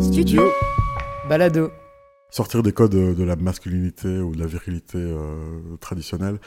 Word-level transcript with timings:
Studio. 0.00 0.42
Balado. 1.28 1.70
Sortir 2.30 2.62
des 2.62 2.72
codes 2.72 2.92
de 2.92 3.24
la 3.24 3.36
masculinité 3.36 4.08
ou 4.18 4.34
de 4.34 4.40
la 4.40 4.46
virilité 4.46 4.98
euh, 4.98 5.76
traditionnelle, 5.80 6.38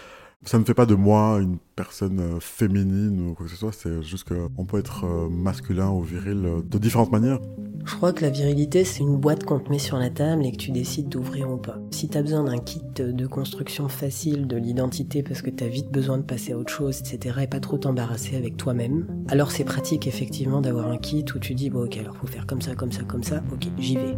ça 0.46 0.60
ne 0.60 0.64
fait 0.64 0.74
pas 0.74 0.86
de 0.86 0.96
moi 0.96 1.40
une 1.42 1.58
personne 1.76 2.20
euh, 2.20 2.40
féminine 2.40 3.30
ou 3.30 3.34
quoi 3.34 3.46
que 3.46 3.52
ce 3.52 3.58
soit, 3.58 3.72
c'est 3.74 4.02
juste 4.04 4.28
qu'on 4.28 4.66
peut 4.66 4.80
être 4.80 5.06
euh, 5.06 5.28
masculin 5.30 5.90
ou 5.90 6.02
viril 6.02 6.48
de 6.64 6.78
différentes 6.78 7.12
manières. 7.12 7.40
Je 7.86 7.94
crois 7.94 8.14
que 8.14 8.24
la 8.24 8.32
virilité, 8.32 8.84
c'est 8.84 9.02
une 9.02 9.18
boîte 9.18 9.44
qu'on 9.44 9.60
te 9.60 9.70
met 9.70 9.78
sur 9.78 9.98
la 9.98 10.10
table 10.10 10.44
et 10.44 10.52
que 10.52 10.58
tu 10.58 10.72
décides 10.72 11.08
d'ouvrir 11.08 11.52
ou 11.52 11.58
pas. 11.58 11.78
Si 11.92 12.08
t'as 12.08 12.24
besoin 12.24 12.44
d'un 12.44 12.58
kit 12.58 12.82
de 12.96 13.28
construction 13.28 13.88
facile 13.90 14.48
de 14.48 14.58
l'identité 14.58 15.22
parce 15.22 15.44
que 15.44 15.52
t'as 15.52 15.68
vite 15.68 15.92
besoin 15.92 16.18
de 16.18 16.24
passer 16.24 16.54
à 16.54 16.58
autre 16.58 16.74
chose, 16.74 17.00
etc., 17.00 17.42
et 17.44 17.48
pas 17.48 17.60
trop 17.60 17.78
t'embarrasser 17.78 18.36
avec 18.36 18.58
toi-même, 18.58 19.06
alors 19.28 19.52
c'est 19.52 19.64
pratique 19.66 20.08
effectivement 20.08 20.62
d'avoir 20.62 20.88
un 20.88 20.98
kit 20.98 21.26
où 21.36 21.40
tu 21.40 21.54
dis, 21.54 21.70
bon 21.70 21.86
ok, 21.86 21.98
alors 21.98 22.18
faut 22.18 22.28
faire 22.28 22.48
comme 22.48 22.62
ça, 22.62 22.74
comme 22.74 22.92
ça, 22.92 23.04
comme 23.04 23.24
ça, 23.24 23.44
ok, 23.54 23.68
j'y 23.78 23.98
vais. 23.98 24.18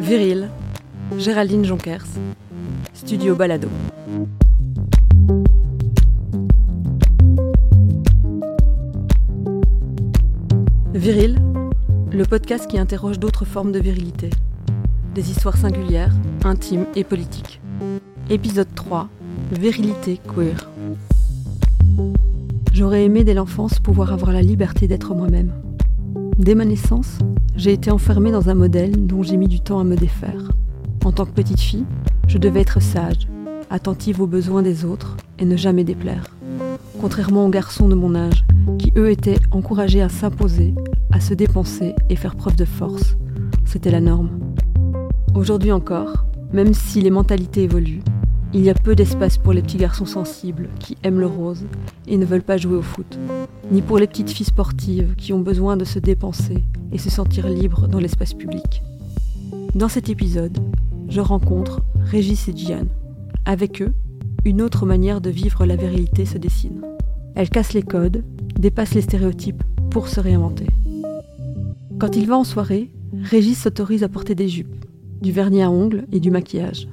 Viril, 0.00 0.50
Géraldine 1.16 1.64
Jonkers, 1.64 2.06
Studio 2.92 3.34
Balado. 3.34 3.68
Viril, 10.94 11.38
le 12.12 12.24
podcast 12.24 12.66
qui 12.68 12.78
interroge 12.78 13.18
d'autres 13.18 13.46
formes 13.46 13.72
de 13.72 13.78
virilité. 13.78 14.28
Des 15.14 15.30
histoires 15.30 15.56
singulières, 15.56 16.14
intimes 16.44 16.84
et 16.94 17.02
politiques. 17.02 17.62
Épisode 18.28 18.68
3. 18.74 19.08
Virilité 19.52 20.20
queer. 20.34 20.68
J'aurais 22.74 23.04
aimé 23.04 23.24
dès 23.24 23.32
l'enfance 23.32 23.78
pouvoir 23.78 24.12
avoir 24.12 24.32
la 24.32 24.42
liberté 24.42 24.86
d'être 24.86 25.14
moi-même. 25.14 25.54
Dès 26.38 26.54
ma 26.54 26.66
naissance, 26.66 27.18
j'ai 27.56 27.72
été 27.72 27.90
enfermée 27.90 28.30
dans 28.30 28.50
un 28.50 28.54
modèle 28.54 29.06
dont 29.06 29.22
j'ai 29.22 29.38
mis 29.38 29.48
du 29.48 29.60
temps 29.60 29.80
à 29.80 29.84
me 29.84 29.96
défaire. 29.96 30.52
En 31.06 31.12
tant 31.12 31.24
que 31.24 31.32
petite 31.32 31.60
fille, 31.60 31.86
je 32.28 32.36
devais 32.36 32.60
être 32.60 32.82
sage, 32.82 33.28
attentive 33.70 34.20
aux 34.20 34.26
besoins 34.26 34.60
des 34.60 34.84
autres 34.84 35.16
et 35.38 35.46
ne 35.46 35.56
jamais 35.56 35.84
déplaire. 35.84 36.24
Contrairement 37.00 37.46
aux 37.46 37.50
garçons 37.50 37.88
de 37.88 37.94
mon 37.94 38.14
âge, 38.14 38.44
qui 38.78 38.92
eux 38.96 39.10
étaient 39.10 39.38
encouragés 39.50 40.02
à 40.02 40.08
s'imposer, 40.08 40.74
se 41.22 41.34
dépenser 41.34 41.94
et 42.10 42.16
faire 42.16 42.34
preuve 42.34 42.56
de 42.56 42.64
force. 42.64 43.16
C'était 43.64 43.92
la 43.92 44.00
norme. 44.00 44.30
Aujourd'hui 45.34 45.70
encore, 45.70 46.26
même 46.52 46.74
si 46.74 47.00
les 47.00 47.10
mentalités 47.10 47.62
évoluent, 47.62 48.02
il 48.52 48.62
y 48.62 48.70
a 48.70 48.74
peu 48.74 48.96
d'espace 48.96 49.38
pour 49.38 49.52
les 49.52 49.62
petits 49.62 49.76
garçons 49.78 50.04
sensibles 50.04 50.68
qui 50.80 50.98
aiment 51.04 51.20
le 51.20 51.26
rose 51.26 51.64
et 52.08 52.18
ne 52.18 52.26
veulent 52.26 52.42
pas 52.42 52.56
jouer 52.58 52.76
au 52.76 52.82
foot, 52.82 53.18
ni 53.70 53.82
pour 53.82 53.98
les 53.98 54.08
petites 54.08 54.30
filles 54.30 54.46
sportives 54.46 55.14
qui 55.16 55.32
ont 55.32 55.40
besoin 55.40 55.76
de 55.76 55.84
se 55.84 56.00
dépenser 56.00 56.64
et 56.90 56.98
se 56.98 57.08
sentir 57.08 57.48
libres 57.48 57.86
dans 57.86 58.00
l'espace 58.00 58.34
public. 58.34 58.82
Dans 59.76 59.88
cet 59.88 60.10
épisode, 60.10 60.58
je 61.08 61.20
rencontre 61.20 61.82
Régis 62.04 62.48
et 62.48 62.56
Gian. 62.56 62.86
Avec 63.44 63.80
eux, 63.80 63.94
une 64.44 64.60
autre 64.60 64.86
manière 64.86 65.20
de 65.20 65.30
vivre 65.30 65.64
la 65.64 65.76
virilité 65.76 66.26
se 66.26 66.36
dessine. 66.36 66.82
Elle 67.36 67.48
casse 67.48 67.74
les 67.74 67.82
codes, 67.82 68.24
dépasse 68.58 68.94
les 68.94 69.02
stéréotypes 69.02 69.62
pour 69.88 70.08
se 70.08 70.20
réinventer. 70.20 70.66
Quand 72.02 72.16
il 72.16 72.26
va 72.26 72.36
en 72.36 72.42
soirée, 72.42 72.90
Régis 73.12 73.62
s'autorise 73.62 74.02
à 74.02 74.08
porter 74.08 74.34
des 74.34 74.48
jupes, 74.48 74.74
du 75.20 75.30
vernis 75.30 75.62
à 75.62 75.70
ongles 75.70 76.04
et 76.10 76.18
du 76.18 76.32
maquillage. 76.32 76.88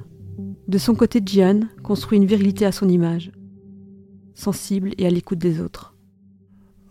De 0.68 0.78
son 0.78 0.94
côté, 0.94 1.20
Gian 1.26 1.62
construit 1.82 2.16
une 2.16 2.26
virilité 2.26 2.64
à 2.64 2.70
son 2.70 2.88
image, 2.88 3.32
sensible 4.34 4.92
et 4.98 5.08
à 5.08 5.10
l'écoute 5.10 5.40
des 5.40 5.60
autres. 5.60 5.96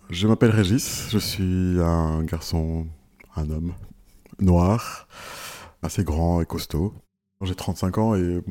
Je 0.10 0.28
m'appelle 0.28 0.50
Régis, 0.50 1.08
je 1.10 1.18
suis 1.18 1.80
un 1.80 2.22
garçon, 2.26 2.88
un 3.38 3.50
homme, 3.50 3.74
noir, 4.42 5.08
assez 5.82 6.04
grand 6.04 6.42
et 6.42 6.46
costaud. 6.46 6.94
J'ai 7.42 7.56
35 7.56 7.98
ans 8.00 8.16
et, 8.16 8.42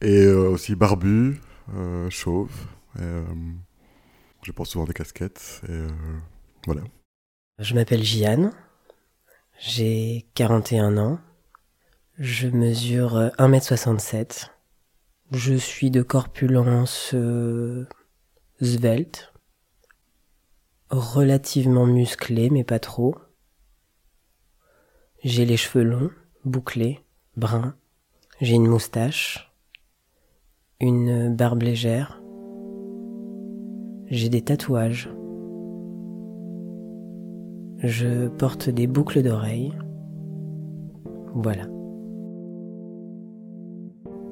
et 0.00 0.24
euh, 0.24 0.48
aussi 0.48 0.74
barbu, 0.74 1.38
euh, 1.74 2.08
chauve. 2.08 2.50
Euh, 2.98 3.22
je 4.42 4.52
porte 4.52 4.70
souvent 4.70 4.86
des 4.86 4.94
casquettes 4.94 5.60
et 5.68 5.82
voilà. 6.64 6.80
Je 7.58 7.74
m'appelle 7.74 8.02
Gian, 8.02 8.52
j'ai 9.64 10.26
41 10.34 10.98
ans. 10.98 11.20
Je 12.18 12.48
mesure 12.48 13.30
1m67. 13.38 14.50
Je 15.30 15.54
suis 15.54 15.92
de 15.92 16.02
corpulence 16.02 17.12
euh, 17.14 17.86
svelte. 18.60 19.32
Relativement 20.90 21.86
musclé, 21.86 22.50
mais 22.50 22.64
pas 22.64 22.80
trop. 22.80 23.14
J'ai 25.22 25.46
les 25.46 25.56
cheveux 25.56 25.84
longs, 25.84 26.10
bouclés, 26.44 27.00
bruns. 27.36 27.76
J'ai 28.40 28.54
une 28.54 28.66
moustache. 28.66 29.54
Une 30.80 31.34
barbe 31.36 31.62
légère. 31.62 32.20
J'ai 34.10 34.28
des 34.28 34.42
tatouages. 34.42 35.08
Je 37.82 38.28
porte 38.28 38.70
des 38.70 38.86
boucles 38.86 39.22
d'oreilles. 39.22 39.72
Voilà. 41.34 41.66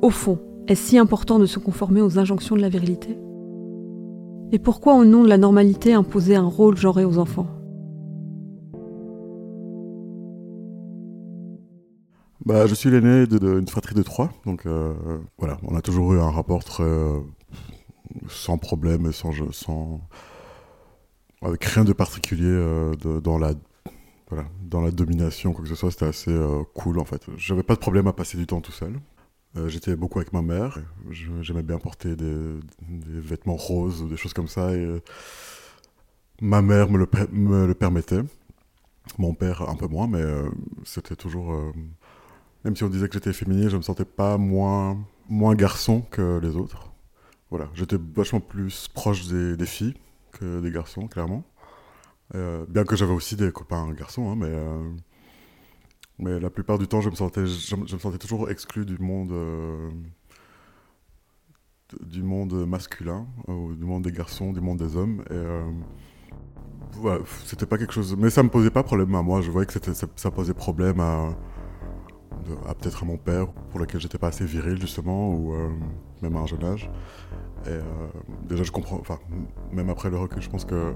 Au 0.02 0.10
fond, 0.10 0.38
est-ce 0.68 0.90
si 0.90 0.98
important 0.98 1.40
de 1.40 1.46
se 1.46 1.58
conformer 1.58 2.00
aux 2.00 2.18
injonctions 2.20 2.54
de 2.54 2.60
la 2.60 2.68
virilité? 2.68 3.18
Et 4.52 4.60
pourquoi 4.60 4.94
au 4.94 5.04
nom 5.04 5.24
de 5.24 5.28
la 5.28 5.36
normalité 5.36 5.94
imposer 5.94 6.36
un 6.36 6.46
rôle 6.46 6.76
genré 6.76 7.04
aux 7.04 7.18
enfants? 7.18 7.48
Bah, 12.44 12.66
Je 12.68 12.74
suis 12.74 12.90
l'aîné 12.90 13.26
d'une 13.26 13.66
fratrie 13.66 13.96
de 13.96 14.02
trois, 14.02 14.30
donc 14.46 14.64
euh, 14.66 14.94
voilà, 15.38 15.58
on 15.66 15.76
a 15.76 15.82
toujours 15.82 16.14
eu 16.14 16.20
un 16.20 16.30
rapport 16.30 16.62
très, 16.62 16.84
euh, 16.84 17.18
sans 18.28 18.58
problème 18.58 19.06
et 19.06 19.12
sans, 19.12 19.32
sans, 19.50 20.00
avec 21.42 21.64
rien 21.64 21.84
de 21.84 21.92
particulier 21.92 22.44
euh, 22.44 22.94
dans 22.96 23.38
la 23.38 23.54
voilà, 24.28 24.46
dans 24.62 24.80
la 24.80 24.92
domination, 24.92 25.52
quoi 25.52 25.64
que 25.64 25.68
ce 25.68 25.74
soit, 25.74 25.90
c'était 25.90 26.06
assez 26.06 26.30
euh, 26.30 26.62
cool 26.74 27.00
en 27.00 27.04
fait. 27.04 27.26
J'avais 27.36 27.64
pas 27.64 27.74
de 27.74 27.80
problème 27.80 28.06
à 28.06 28.12
passer 28.12 28.38
du 28.38 28.46
temps 28.46 28.60
tout 28.60 28.70
seul. 28.70 29.00
Euh, 29.56 29.68
j'étais 29.68 29.96
beaucoup 29.96 30.20
avec 30.20 30.32
ma 30.32 30.42
mère. 30.42 30.78
J'aimais 31.40 31.64
bien 31.64 31.78
porter 31.78 32.14
des, 32.14 32.60
vêtements 32.88 33.56
roses, 33.56 34.08
des 34.08 34.16
choses 34.16 34.32
comme 34.32 34.46
ça. 34.46 34.72
Et 34.72 35.02
ma 36.40 36.62
mère 36.62 36.88
me 36.90 36.98
le, 36.98 37.08
me 37.32 37.66
le, 37.66 37.74
permettait. 37.74 38.20
Mon 39.18 39.34
père 39.34 39.68
un 39.68 39.74
peu 39.74 39.88
moins, 39.88 40.06
mais 40.06 40.22
c'était 40.84 41.16
toujours. 41.16 41.52
même 42.64 42.76
si 42.76 42.84
on 42.84 42.88
disait 42.88 43.08
que 43.08 43.14
j'étais 43.14 43.32
féminin, 43.32 43.68
je 43.68 43.76
me 43.76 43.82
sentais 43.82 44.04
pas 44.04 44.38
moins, 44.38 44.96
moins 45.28 45.56
garçon 45.56 46.02
que 46.02 46.38
les 46.38 46.54
autres. 46.54 46.92
Voilà, 47.50 47.68
j'étais 47.74 47.96
vachement 48.14 48.38
plus 48.38 48.86
proche 48.86 49.26
des 49.26 49.66
filles 49.66 49.94
que 50.30 50.60
des 50.60 50.70
garçons, 50.70 51.06
clairement. 51.08 51.44
Euh, 52.34 52.64
bien 52.68 52.84
que 52.84 52.94
j'avais 52.96 53.12
aussi 53.12 53.36
des 53.36 53.50
copains 53.50 53.92
garçons, 53.92 54.30
hein, 54.30 54.36
mais, 54.36 54.48
euh, 54.48 54.88
mais 56.18 56.38
la 56.38 56.50
plupart 56.50 56.78
du 56.78 56.86
temps, 56.86 57.00
je 57.00 57.10
me 57.10 57.16
sentais, 57.16 57.46
je, 57.46 57.74
me 57.74 57.86
sentais 57.86 58.18
toujours 58.18 58.50
exclu 58.50 58.86
du 58.86 58.98
monde, 58.98 59.32
euh, 59.32 59.90
du 62.00 62.22
monde 62.22 62.52
masculin, 62.66 63.26
du 63.48 63.84
monde 63.84 64.04
des 64.04 64.12
garçons, 64.12 64.52
du 64.52 64.60
monde 64.60 64.78
des 64.78 64.96
hommes. 64.96 65.24
Et 65.30 65.44
c'était 67.46 67.66
pas 67.66 67.78
quelque 67.78 67.92
chose. 67.92 68.16
Mais 68.16 68.30
ça 68.30 68.42
me 68.44 68.48
posait 68.48 68.70
pas 68.70 68.84
problème 68.84 69.14
à 69.14 69.22
moi. 69.22 69.40
Je 69.40 69.50
voyais 69.50 69.66
que 69.66 69.72
ça, 69.72 70.06
ça, 70.14 70.30
posait 70.30 70.54
problème 70.54 71.00
à, 71.00 71.36
à 72.66 72.74
peut-être 72.74 73.02
à 73.02 73.06
mon 73.06 73.16
père, 73.16 73.52
pour 73.70 73.80
lequel 73.80 74.00
j'étais 74.00 74.18
pas 74.18 74.28
assez 74.28 74.44
viril, 74.44 74.80
justement, 74.80 75.34
ou 75.34 75.52
même 76.22 76.36
à 76.36 76.40
un 76.40 76.46
jeune 76.46 76.64
âge. 76.64 76.88
Et 77.66 77.78
déjà, 78.48 78.62
je 78.62 78.72
comprends, 78.72 78.96
enfin, 78.96 79.18
même 79.72 79.90
après 79.90 80.10
le 80.10 80.18
recul, 80.18 80.40
je 80.40 80.48
pense 80.48 80.64
que 80.64 80.94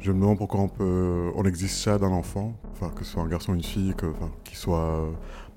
je 0.00 0.10
me 0.10 0.20
demande 0.20 0.38
pourquoi 0.38 0.60
on 0.60 0.68
peut, 0.68 1.30
on 1.36 1.44
existe 1.44 1.76
ça 1.76 1.98
d'un 1.98 2.10
enfant, 2.10 2.54
enfin 2.72 2.90
que 2.90 3.04
ce 3.04 3.12
soit 3.12 3.22
un 3.22 3.28
garçon 3.28 3.52
ou 3.52 3.54
une 3.54 3.62
fille, 3.62 3.94
que, 3.94 4.06
enfin, 4.06 4.30
qu'il 4.42 4.56
soit 4.56 5.08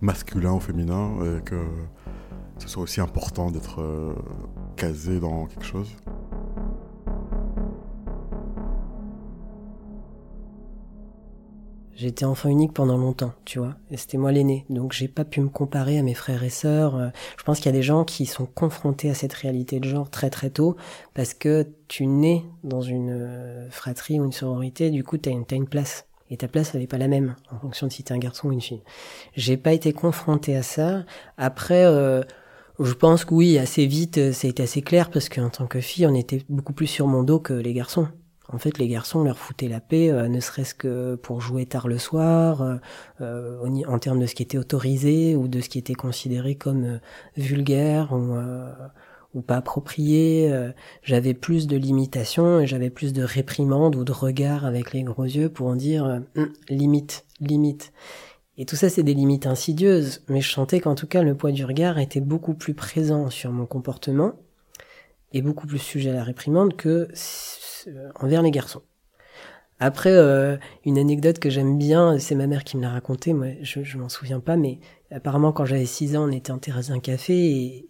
masculin 0.02 0.54
ou 0.54 0.60
féminin, 0.60 1.12
et 1.24 1.42
que 1.42 1.56
ce 2.60 2.68
soit 2.68 2.84
aussi 2.84 3.02
important 3.02 3.52
d'être 3.52 3.82
euh, 3.82 4.14
casé 4.76 5.20
dans 5.20 5.46
quelque 5.46 5.66
chose. 5.66 5.96
J'étais 11.96 12.26
enfant 12.26 12.50
unique 12.50 12.74
pendant 12.74 12.98
longtemps, 12.98 13.32
tu 13.46 13.58
vois, 13.58 13.76
et 13.90 13.96
c'était 13.96 14.18
moi 14.18 14.34
l'aîné, 14.34 14.66
donc 14.70 14.92
j'ai 14.92 15.08
pas 15.08 15.24
pu 15.24 15.40
me 15.40 15.48
comparer 15.48 15.98
à 15.98 16.04
mes 16.04 16.14
frères 16.14 16.44
et 16.44 16.50
sœurs. 16.50 16.98
Euh, 16.98 17.08
je 17.38 17.44
pense 17.44 17.60
qu'il 17.60 17.68
y 17.68 17.70
a 17.70 17.78
des 17.78 17.84
gens 17.84 18.04
qui 18.04 18.26
sont 18.26 18.46
confrontés 18.46 19.10
à 19.10 19.14
cette 19.14 19.32
réalité 19.32 19.80
de 19.80 19.88
genre 19.88 20.10
très 20.10 20.30
très 20.30 20.50
tôt, 20.50 20.76
parce 21.14 21.34
que 21.34 21.66
tu 21.88 22.06
nais 22.06 22.44
dans 22.66 22.82
une 22.82 23.12
euh, 23.12 23.70
fratrie 23.70 24.20
ou 24.20 24.26
une 24.26 24.34
sororité, 24.34 24.90
du 24.90 25.06
coup 25.06 25.18
t'as 25.18 25.32
une, 25.32 25.46
as 25.50 25.56
une 25.56 25.70
place. 25.70 26.06
Et 26.30 26.36
ta 26.36 26.50
place, 26.50 26.72
elle 26.74 26.82
n'est 26.82 26.88
pas 26.88 26.98
la 26.98 27.08
même, 27.08 27.36
en 27.50 27.60
fonction 27.60 27.88
de 27.88 27.94
si 27.94 28.04
t'es 28.04 28.14
un 28.14 28.18
garçon 28.18 28.50
ou 28.50 28.52
une 28.52 28.60
fille. 28.60 28.82
J'ai 29.36 29.56
pas 29.56 29.72
été 29.72 29.94
confronté 29.94 30.58
à 30.58 30.64
ça. 30.64 31.06
Après, 31.38 31.86
euh, 31.86 32.24
je 32.80 32.94
pense 32.94 33.24
que 33.24 33.34
oui, 33.36 33.58
assez 33.58 33.86
vite, 33.86 34.34
ça 34.34 34.48
a 34.48 34.50
été 34.50 34.64
assez 34.64 34.82
clair, 34.82 35.12
parce 35.12 35.30
qu'en 35.30 35.50
tant 35.50 35.68
que 35.68 35.80
fille, 35.80 36.06
on 36.08 36.16
était 36.16 36.44
beaucoup 36.50 36.74
plus 36.74 36.88
sur 36.88 37.08
mon 37.08 37.24
dos 37.24 37.40
que 37.40 37.54
les 37.54 37.74
garçons. 37.74 38.08
En 38.50 38.60
fait, 38.60 38.78
les 38.78 38.88
garçons 38.88 39.24
leur 39.24 39.38
foutaient 39.38 39.68
la 39.68 39.80
paix, 39.80 40.12
euh, 40.12 40.28
ne 40.28 40.40
serait-ce 40.40 40.76
que 40.76 41.16
pour 41.16 41.42
jouer 41.42 41.66
tard 41.66 41.88
le 41.88 41.98
soir, 41.98 42.62
euh, 42.62 42.76
euh, 43.22 43.84
en 43.88 44.00
termes 44.00 44.20
de 44.20 44.28
ce 44.28 44.36
qui 44.36 44.44
était 44.44 44.58
autorisé 44.58 45.36
ou 45.36 45.48
de 45.48 45.62
ce 45.62 45.70
qui 45.70 45.80
était 45.80 45.96
considéré 45.96 46.56
comme 46.56 47.00
vulgaire 47.36 48.14
ou, 48.14 48.36
ou 49.34 49.42
pas 49.42 49.58
approprié. 49.58 50.54
j'avais 51.02 51.34
plus 51.34 51.68
de 51.68 51.76
limitations 51.76 52.60
et 52.60 52.68
j'avais 52.68 52.90
plus 52.90 53.14
de 53.14 53.24
réprimandes 53.24 53.96
ou 53.96 54.04
de 54.04 54.12
regards 54.12 54.66
avec 54.66 54.94
les 54.94 55.04
gros 55.04 55.24
yeux 55.24 55.50
pour 55.50 55.68
en 55.68 55.76
dire 55.76 56.22
hum, 56.36 56.54
limite, 56.70 57.26
limite. 57.40 57.92
Et 58.58 58.66
tout 58.66 58.76
ça, 58.78 58.90
c'est 58.90 59.04
des 59.04 59.14
limites 59.14 59.48
insidieuses, 59.48 60.24
mais 60.30 60.40
je 60.40 60.52
sentais 60.52 60.80
qu'en 60.80 60.96
tout 60.96 61.08
cas, 61.08 61.24
le 61.24 61.36
poids 61.36 61.52
du 61.52 61.66
regard 61.66 62.00
était 62.00 62.22
beaucoup 62.22 62.54
plus 62.54 62.74
présent 62.74 63.30
sur 63.30 63.52
mon 63.52 63.66
comportement 63.66 64.34
et 65.36 65.42
beaucoup 65.42 65.68
plus 65.68 65.80
sujet 65.80 66.10
à 66.12 66.14
la 66.14 66.24
réprimande 66.24 66.76
que 66.78 67.10
euh, 67.88 68.10
envers 68.16 68.42
les 68.42 68.52
garçons. 68.52 68.82
Après, 69.80 70.14
euh, 70.14 70.56
une 70.86 70.98
anecdote 70.98 71.40
que 71.40 71.50
j'aime 71.50 71.78
bien, 71.78 72.18
c'est 72.18 72.36
ma 72.36 72.48
mère 72.48 72.64
qui 72.64 72.78
me 72.78 72.82
l'a 72.82 72.90
racontée, 72.90 73.34
moi 73.34 73.48
je, 73.62 73.84
je 73.84 73.98
m'en 73.98 74.08
souviens 74.08 74.40
pas, 74.40 74.56
mais 74.56 74.80
apparemment 75.12 75.52
quand 75.52 75.66
j'avais 75.66 75.86
6 75.86 76.16
ans, 76.16 76.30
on 76.30 76.32
était 76.32 76.54
en 76.54 76.58
terrasse 76.58 76.88
d'un 76.88 77.02
café 77.02 77.36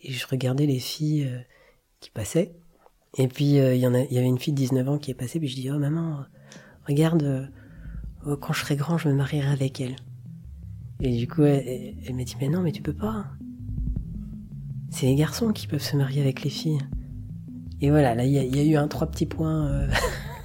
et, 0.01 0.11
je 0.11 0.25
regardais 0.25 0.65
les 0.65 0.79
filles 0.79 1.27
euh, 1.31 1.39
qui 1.99 2.09
passaient. 2.09 2.55
Et 3.19 3.27
puis 3.27 3.45
il 3.45 3.75
y, 3.75 3.81
y 3.81 3.85
avait 3.85 4.27
une 4.27 4.39
fille 4.39 4.53
de 4.53 4.57
19 4.57 4.89
ans 4.89 4.97
qui 4.97 5.11
est 5.11 5.15
passée, 5.15 5.39
puis 5.39 5.47
je 5.47 5.55
dis, 5.55 5.69
oh 5.71 5.77
maman, 5.77 6.25
regarde, 6.87 7.51
oh, 8.25 8.35
quand 8.37 8.53
je 8.53 8.61
serai 8.61 8.75
grand, 8.75 8.97
je 8.97 9.07
me 9.07 9.13
marierai 9.13 9.47
avec 9.47 9.79
elle. 9.79 9.95
Et 10.99 11.15
du 11.15 11.27
coup, 11.27 11.43
elle, 11.43 11.95
elle 12.05 12.15
m'a 12.15 12.23
dit, 12.23 12.35
mais 12.41 12.49
non, 12.49 12.61
mais 12.61 12.71
tu 12.71 12.81
peux 12.81 12.93
pas. 12.93 13.27
C'est 14.89 15.05
les 15.05 15.15
garçons 15.15 15.53
qui 15.53 15.67
peuvent 15.67 15.81
se 15.81 15.95
marier 15.95 16.21
avec 16.21 16.43
les 16.43 16.49
filles. 16.49 16.79
Et 17.81 17.89
voilà, 17.89 18.15
là, 18.15 18.25
il 18.25 18.31
y, 18.31 18.59
a 18.59 18.63
eu 18.63 18.75
un 18.77 18.87
trois 18.87 19.07
petits 19.07 19.25
points 19.25 19.67
euh, 19.67 19.87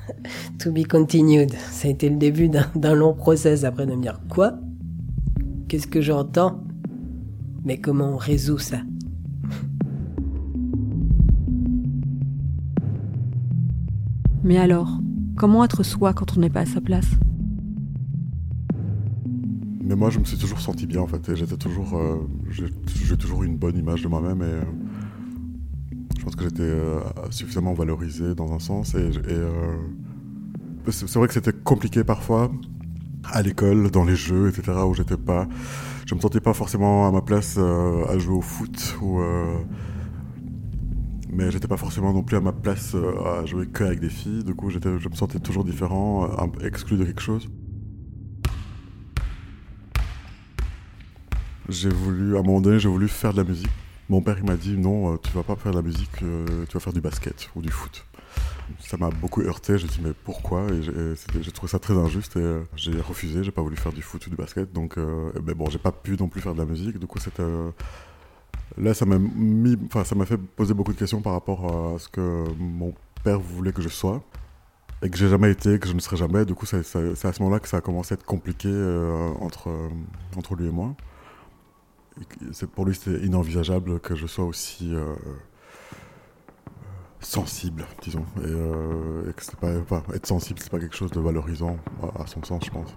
to 0.59 0.73
be 0.73 0.87
continued. 0.87 1.53
Ça 1.71 1.88
a 1.88 1.91
été 1.91 2.09
le 2.09 2.17
début 2.17 2.49
d'un 2.49 2.94
long 2.94 3.15
process 3.15 3.65
après 3.65 3.87
de 3.87 3.94
me 3.94 4.03
dire 4.03 4.21
quoi? 4.29 4.55
Qu'est-ce 5.69 5.87
que 5.87 6.00
j'entends? 6.00 6.65
Mais 7.65 7.79
comment 7.79 8.15
on 8.15 8.17
résout 8.17 8.59
ça? 8.59 8.79
Mais 14.43 14.56
alors, 14.56 14.99
comment 15.37 15.65
être 15.65 15.83
soi 15.83 16.12
quand 16.12 16.37
on 16.37 16.41
n'est 16.41 16.50
pas 16.50 16.61
à 16.61 16.67
sa 16.67 16.81
place? 16.81 17.11
Mais 19.85 19.94
moi, 19.94 20.11
je 20.11 20.19
me 20.19 20.25
suis 20.25 20.38
toujours 20.38 20.61
senti 20.61 20.87
bien 20.87 21.00
en 21.00 21.06
fait. 21.06 21.35
J'étais 21.35 21.56
toujours, 21.56 21.97
euh, 21.97 22.29
j'ai 22.50 23.17
toujours 23.17 23.43
eu 23.44 23.47
une 23.47 23.56
bonne 23.56 23.76
image 23.76 24.03
de 24.03 24.09
moi-même 24.09 24.41
et 24.43 24.44
euh, 24.44 24.62
je 26.20 26.25
pense 26.26 26.37
que 26.37 26.44
j'étais 26.44 26.62
euh, 26.62 27.00
suffisamment 27.31 27.72
valorisé 27.72 28.34
dans 28.34 28.52
un 28.52 28.58
sens. 28.58 28.94
Et, 28.94 29.11
euh, 29.26 29.75
c'est 30.90 31.14
vrai 31.14 31.28
que 31.28 31.32
c'était 31.32 31.55
compliqué 31.55 32.05
parfois 32.05 32.52
à 33.25 33.40
l'école, 33.40 33.90
dans 33.90 34.05
les 34.05 34.17
jeux, 34.17 34.50
etc., 34.50 34.78
où 34.87 34.93
j'étais 34.93 35.17
pas. 35.17 35.49
Je 36.05 36.14
me 36.14 36.20
sentais 36.20 36.40
pas 36.40 36.52
forcément 36.52 37.08
à 37.08 37.11
ma 37.11 37.22
place 37.22 37.56
euh, 37.58 38.05
à 38.06 38.19
jouer 38.19 38.34
au 38.34 38.43
foot 38.43 38.99
ou. 39.00 39.20
mais 41.32 41.50
j'étais 41.50 41.69
pas 41.69 41.78
forcément 41.78 42.12
non 42.12 42.23
plus 42.23 42.37
à 42.37 42.40
ma 42.40 42.52
place 42.52 42.94
à 43.25 43.46
jouer 43.46 43.66
que 43.66 43.84
avec 43.84 44.00
des 44.00 44.11
filles. 44.11 44.44
Du 44.44 44.55
coup, 44.55 44.69
je 44.69 44.78
me 45.08 45.14
sentais 45.14 45.38
toujours 45.38 45.64
différent, 45.64 46.28
exclu 46.62 46.99
de 46.99 47.05
quelque 47.05 47.23
chose. 47.23 47.49
J'ai 51.70 51.88
voulu, 51.88 52.37
à 52.37 52.40
un 52.40 52.43
moment 52.43 52.61
donné, 52.61 52.78
j'ai 52.78 52.90
voulu 52.90 53.08
faire 53.08 53.32
de 53.32 53.38
la 53.38 53.44
musique. 53.44 53.70
Mon 54.11 54.21
père 54.21 54.37
il 54.39 54.45
m'a 54.45 54.57
dit 54.57 54.77
non, 54.77 55.15
euh, 55.15 55.17
tu 55.23 55.31
vas 55.31 55.45
pas 55.45 55.55
faire 55.55 55.71
de 55.71 55.77
la 55.77 55.83
musique, 55.83 56.25
euh, 56.25 56.65
tu 56.69 56.75
vas 56.75 56.81
faire 56.81 56.93
du 56.93 57.01
basket 57.01 57.49
ou 57.55 57.62
du 57.62 57.71
foot. 57.71 58.05
Ça 58.81 58.97
m'a 58.97 59.09
beaucoup 59.09 59.41
heurté, 59.41 59.79
j'ai 59.79 59.87
dit 59.87 60.01
mais 60.03 60.12
pourquoi? 60.25 60.67
Et 60.73 60.83
j'ai 60.83 61.53
trouvé 61.53 61.71
ça 61.71 61.79
très 61.79 61.95
injuste 61.95 62.37
et 62.37 62.41
euh, 62.41 62.62
j'ai 62.75 63.01
refusé, 63.01 63.45
j'ai 63.45 63.53
pas 63.53 63.62
voulu 63.62 63.77
faire 63.77 63.93
du 63.93 64.03
foot 64.03 64.27
ou 64.27 64.31
du 64.31 64.35
basket. 64.35 64.73
Donc 64.73 64.97
ben 64.97 65.55
bon, 65.55 65.71
j'ai 65.71 65.79
pas 65.79 65.93
pu 65.93 66.17
non 66.19 66.27
plus 66.27 66.41
faire 66.41 66.55
de 66.55 66.59
la 66.59 66.65
musique. 66.65 66.99
Du 66.99 67.07
coup 67.07 67.21
là 68.79 68.95
ça 68.95 69.07
m'a 69.07 70.27
fait 70.27 70.39
poser 70.39 70.75
beaucoup 70.75 70.93
de 70.93 70.99
questions 70.99 71.23
par 71.23 71.35
rapport 71.35 71.95
à 71.95 71.99
ce 72.01 72.09
que 72.09 72.45
mon 72.59 72.93
père 73.23 73.39
voulait 73.39 73.73
que 73.73 73.83
je 73.83 73.89
sois 73.89 74.25
et 75.05 75.09
que 75.09 75.17
j'ai 75.17 75.29
jamais 75.29 75.53
été, 75.53 75.79
que 75.79 75.87
je 75.87 75.93
ne 75.93 76.01
serai 76.01 76.17
jamais. 76.17 76.45
Du 76.45 76.55
coup 76.57 76.67
c'est 76.67 76.79
à 76.79 77.33
ce 77.33 77.43
moment-là 77.43 77.61
que 77.61 77.69
ça 77.69 77.77
a 77.77 77.81
commencé 77.81 78.15
à 78.15 78.17
être 78.17 78.27
compliqué 78.27 78.71
entre 79.41 79.71
entre 80.37 80.57
lui 80.57 80.67
et 80.67 80.73
moi 80.73 80.97
pour 82.75 82.84
lui, 82.84 82.94
c'était 82.94 83.25
inenvisageable 83.25 84.00
que 84.00 84.14
je 84.14 84.26
sois 84.26 84.44
aussi 84.44 84.94
euh, 84.94 85.14
sensible, 87.20 87.87
disons. 88.02 88.25
Et, 88.38 88.46
euh, 88.46 89.32
être 90.14 90.26
sensible, 90.26 90.61
c'est 90.61 90.70
pas 90.70 90.78
quelque 90.78 90.96
chose 90.96 91.11
de 91.11 91.20
valorisant 91.20 91.78
à, 92.19 92.26
son 92.26 92.43
sens, 92.43 92.64
je 92.64 92.70
pense. 92.70 92.94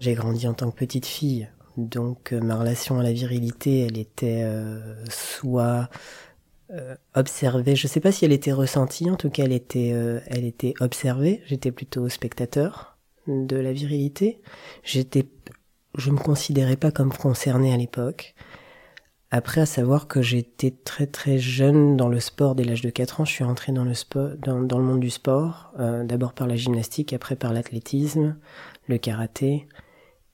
J'ai 0.00 0.14
grandi 0.14 0.46
en 0.46 0.54
tant 0.54 0.70
que 0.70 0.76
petite 0.76 1.06
fille, 1.06 1.48
donc 1.78 2.32
euh, 2.32 2.40
ma 2.40 2.56
relation 2.56 2.98
à 2.98 3.02
la 3.02 3.12
virilité, 3.12 3.86
elle 3.86 3.98
était 3.98 4.44
soit 5.08 5.88
observée, 7.14 7.76
je 7.76 7.86
sais 7.86 8.00
pas 8.00 8.10
si 8.10 8.24
elle 8.24 8.32
était 8.32 8.52
ressentie, 8.52 9.08
en 9.08 9.14
tout 9.14 9.30
cas 9.30 9.44
elle 9.44 9.52
était, 9.52 9.90
elle 10.26 10.44
était 10.44 10.74
observée. 10.80 11.40
J'étais 11.46 11.70
plutôt 11.70 12.08
spectateur 12.08 12.93
de 13.26 13.56
la 13.56 13.72
virilité. 13.72 14.40
J'étais, 14.82 15.28
je 15.96 16.10
me 16.10 16.18
considérais 16.18 16.76
pas 16.76 16.90
comme 16.90 17.12
concerné 17.12 17.72
à 17.72 17.76
l'époque. 17.76 18.34
Après, 19.30 19.62
à 19.62 19.66
savoir 19.66 20.06
que 20.06 20.22
j'étais 20.22 20.70
très 20.70 21.08
très 21.08 21.38
jeune 21.38 21.96
dans 21.96 22.08
le 22.08 22.20
sport 22.20 22.54
dès 22.54 22.62
l'âge 22.62 22.82
de 22.82 22.90
4 22.90 23.20
ans, 23.20 23.24
je 23.24 23.32
suis 23.32 23.42
rentré 23.42 23.72
dans 23.72 23.82
le 23.82 23.94
sport, 23.94 24.30
dans, 24.38 24.78
le 24.78 24.84
monde 24.84 25.00
du 25.00 25.10
sport, 25.10 25.72
euh, 25.80 26.04
d'abord 26.04 26.34
par 26.34 26.46
la 26.46 26.54
gymnastique, 26.54 27.12
après 27.12 27.34
par 27.34 27.52
l'athlétisme, 27.52 28.36
le 28.86 28.96
karaté, 28.96 29.66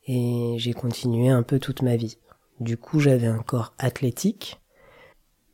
et 0.06 0.56
j'ai 0.58 0.75
continué 0.75 1.31
un 1.31 1.42
peu 1.42 1.58
toute 1.58 1.81
ma 1.81 1.96
vie. 1.96 2.19
Du 2.58 2.76
coup, 2.76 3.00
j'avais 3.00 3.26
un 3.26 3.38
corps 3.38 3.72
athlétique. 3.78 4.60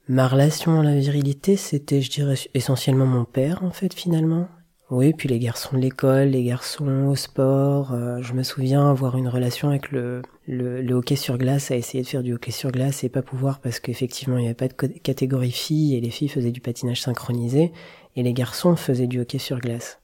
Ma 0.09 0.27
relation 0.27 0.81
à 0.81 0.83
la 0.83 0.97
virilité, 0.97 1.57
c'était, 1.57 2.03
je 2.03 2.11
dirais, 2.11 2.35
essentiellement 2.55 3.07
mon 3.07 3.25
père, 3.25 3.63
en 3.63 3.71
fait, 3.71 3.95
finalement. 3.95 4.49
Oui, 4.89 5.13
puis 5.13 5.29
les 5.29 5.41
garçons 5.41 5.77
de 5.77 5.81
l'école, 5.83 6.29
les 6.29 6.45
garçons 6.45 7.07
au 7.09 7.17
sport. 7.17 7.93
Euh, 7.93 8.23
je 8.23 8.35
me 8.35 8.45
souviens 8.45 8.89
avoir 8.89 9.17
une 9.17 9.27
relation 9.27 9.69
avec 9.69 9.91
le, 9.91 10.23
le, 10.47 10.95
hockey 10.95 11.17
sur 11.17 11.39
glace, 11.39 11.73
à 11.73 11.77
essayer 11.77 12.05
de 12.05 12.09
faire 12.09 12.23
du 12.23 12.35
hockey 12.35 12.53
sur 12.53 12.71
glace 12.71 13.03
et 13.03 13.09
pas 13.09 13.23
pouvoir 13.23 13.59
parce 13.59 13.81
qu'effectivement 13.81 14.39
il 14.39 14.43
n'y 14.43 14.47
avait 14.47 14.55
pas 14.55 14.69
de 14.69 14.75
catégorie 14.99 15.51
filles 15.51 15.97
et 15.97 16.01
les 16.01 16.11
filles 16.11 16.29
faisaient 16.29 16.53
du 16.53 16.61
patinage 16.61 17.03
synchronisé 17.03 17.73
et 18.15 18.23
les 18.23 18.33
garçons 18.33 18.77
faisaient 18.77 19.09
du 19.09 19.21
hockey 19.21 19.39
sur 19.39 19.59
glace. 19.59 19.99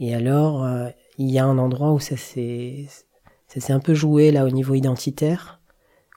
Et 0.00 0.16
alors, 0.16 0.64
euh, 0.64 0.88
il 1.18 1.30
y 1.30 1.38
a 1.38 1.44
un 1.44 1.58
endroit 1.58 1.92
où 1.92 2.00
ça 2.00 2.16
s'est, 2.16 2.86
ça 3.46 3.60
s'est 3.60 3.72
un 3.72 3.80
peu 3.80 3.94
joué 3.94 4.32
là 4.32 4.44
au 4.44 4.50
niveau 4.50 4.74
identitaire, 4.74 5.60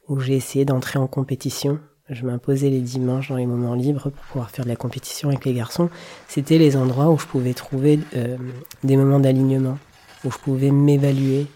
où 0.07 0.19
j'ai 0.19 0.35
essayé 0.35 0.65
d'entrer 0.65 0.97
en 0.97 1.07
compétition 1.07 1.79
je 2.09 2.25
m'imposais 2.25 2.69
les 2.69 2.81
dimanches 2.81 3.29
dans 3.29 3.37
les 3.37 3.45
moments 3.45 3.75
libres 3.75 4.09
pour 4.09 4.23
pouvoir 4.23 4.49
faire 4.49 4.65
de 4.65 4.69
la 4.69 4.75
compétition 4.75 5.29
avec 5.29 5.45
les 5.45 5.53
garçons. 5.53 5.89
C'était 6.27 6.57
les 6.57 6.75
endroits 6.75 7.09
où 7.09 7.17
je 7.17 7.25
pouvais 7.25 7.53
trouver 7.53 7.99
euh, 8.15 8.37
des 8.83 8.97
moments 8.97 9.19
d'alignement, 9.19 9.77
où 10.25 10.31
je 10.31 10.37
pouvais 10.37 10.71
m'évaluer, 10.71 11.47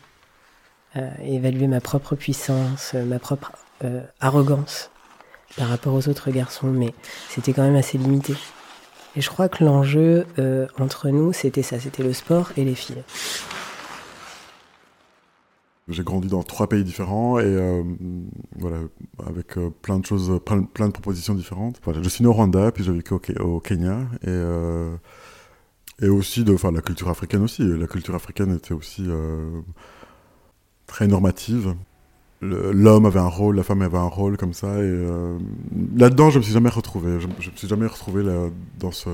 euh, 0.96 1.10
évaluer 1.24 1.68
ma 1.68 1.82
propre 1.82 2.16
puissance, 2.16 2.92
euh, 2.96 3.06
ma 3.06 3.20
propre 3.20 3.52
arrogance 4.22 4.90
par 5.58 5.68
rapport 5.68 5.94
aux 5.94 6.08
autres 6.08 6.32
garçons, 6.32 6.68
mais 6.68 6.94
c'était 7.30 7.54
quand 7.54 7.62
même 7.62 7.76
assez 7.76 7.98
limité. 7.98 8.34
Et 9.16 9.22
je 9.22 9.30
crois 9.30 9.48
que 9.48 9.64
l'enjeu 9.64 10.26
entre 10.80 11.10
nous, 11.10 11.34
c'était 11.34 11.62
ça, 11.62 11.78
c'était 11.80 12.02
le 12.02 12.14
sport 12.14 12.52
et 12.58 12.64
les 12.64 12.74
filles. 12.74 13.04
J'ai 15.88 16.04
grandi 16.04 16.28
dans 16.28 16.42
trois 16.42 16.68
pays 16.68 16.84
différents 16.84 17.38
et 17.38 17.44
euh, 17.44 17.84
voilà, 18.58 18.78
avec 19.24 19.56
euh, 19.58 19.70
plein 19.70 20.00
de 20.00 20.06
choses, 20.06 20.40
plein, 20.44 20.88
de 20.88 20.92
propositions 20.92 21.36
différentes. 21.36 21.80
je 22.02 22.10
suis 22.10 22.24
né 22.24 22.28
au 22.28 22.34
Rwanda, 22.34 22.72
puis 22.72 22.84
j'ai 22.84 22.92
vécu 22.92 23.14
au, 23.40 23.60
Kenya 23.60 24.00
et, 24.24 24.28
euh, 24.30 24.96
et 26.02 26.10
aussi 26.10 26.44
de, 26.44 26.56
enfin, 26.56 26.72
la 26.72 26.82
culture 26.82 27.10
africaine 27.10 27.44
aussi. 27.44 27.64
La 27.64 27.86
culture 27.86 28.16
africaine 28.16 28.56
était 28.56 28.74
aussi 28.74 29.08
très 30.88 31.08
normative. 31.08 31.76
L'homme 32.42 33.06
avait 33.06 33.20
un 33.20 33.28
rôle, 33.28 33.56
la 33.56 33.64
femme 33.64 33.84
avait 33.84 33.98
un 33.98 34.08
rôle 34.08 34.38
comme 34.38 34.54
ça 34.54 34.82
et 34.82 35.08
là-dedans, 35.96 36.32
je 36.32 36.40
me 36.40 36.44
suis 36.44 36.54
jamais 36.54 36.70
retrouvé. 36.70 37.20
Je, 37.20 37.28
je 37.40 37.52
me 37.52 37.56
suis 37.56 37.68
jamais 37.68 37.86
retrouvé 37.86 38.24
dans 38.80 38.92
ce 38.92 39.10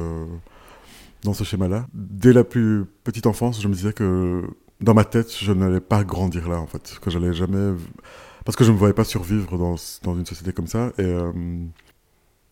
dans 1.23 1.33
ce 1.33 1.43
schéma-là. 1.43 1.85
Dès 1.93 2.33
la 2.33 2.43
plus 2.43 2.85
petite 3.03 3.27
enfance, 3.27 3.61
je 3.61 3.67
me 3.67 3.73
disais 3.73 3.93
que 3.93 4.43
dans 4.81 4.93
ma 4.93 5.05
tête, 5.05 5.31
je 5.31 5.51
n'allais 5.51 5.79
pas 5.79 6.03
grandir 6.03 6.49
là, 6.49 6.59
en 6.59 6.67
fait. 6.67 6.99
Que 6.99 7.09
j'allais 7.09 7.33
jamais. 7.33 7.77
Parce 8.45 8.55
que 8.55 8.63
je 8.63 8.69
ne 8.69 8.73
me 8.73 8.79
voyais 8.79 8.93
pas 8.93 9.03
survivre 9.03 9.57
dans, 9.57 9.75
dans 10.03 10.17
une 10.17 10.25
société 10.25 10.51
comme 10.51 10.67
ça. 10.67 10.91
Et, 10.97 11.03
euh, 11.03 11.31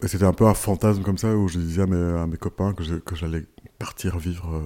et 0.04 0.08
c'était 0.08 0.26
un 0.26 0.34
peu 0.34 0.46
un 0.46 0.54
fantasme 0.54 1.02
comme 1.02 1.18
ça 1.18 1.36
où 1.36 1.48
je 1.48 1.58
disais 1.58 1.82
à 1.82 1.88
mes, 1.88 2.38
copains 2.38 2.74
que, 2.74 2.84
j'allais 3.16 3.46
partir 3.80 4.18
vivre 4.20 4.56
euh, 4.56 4.64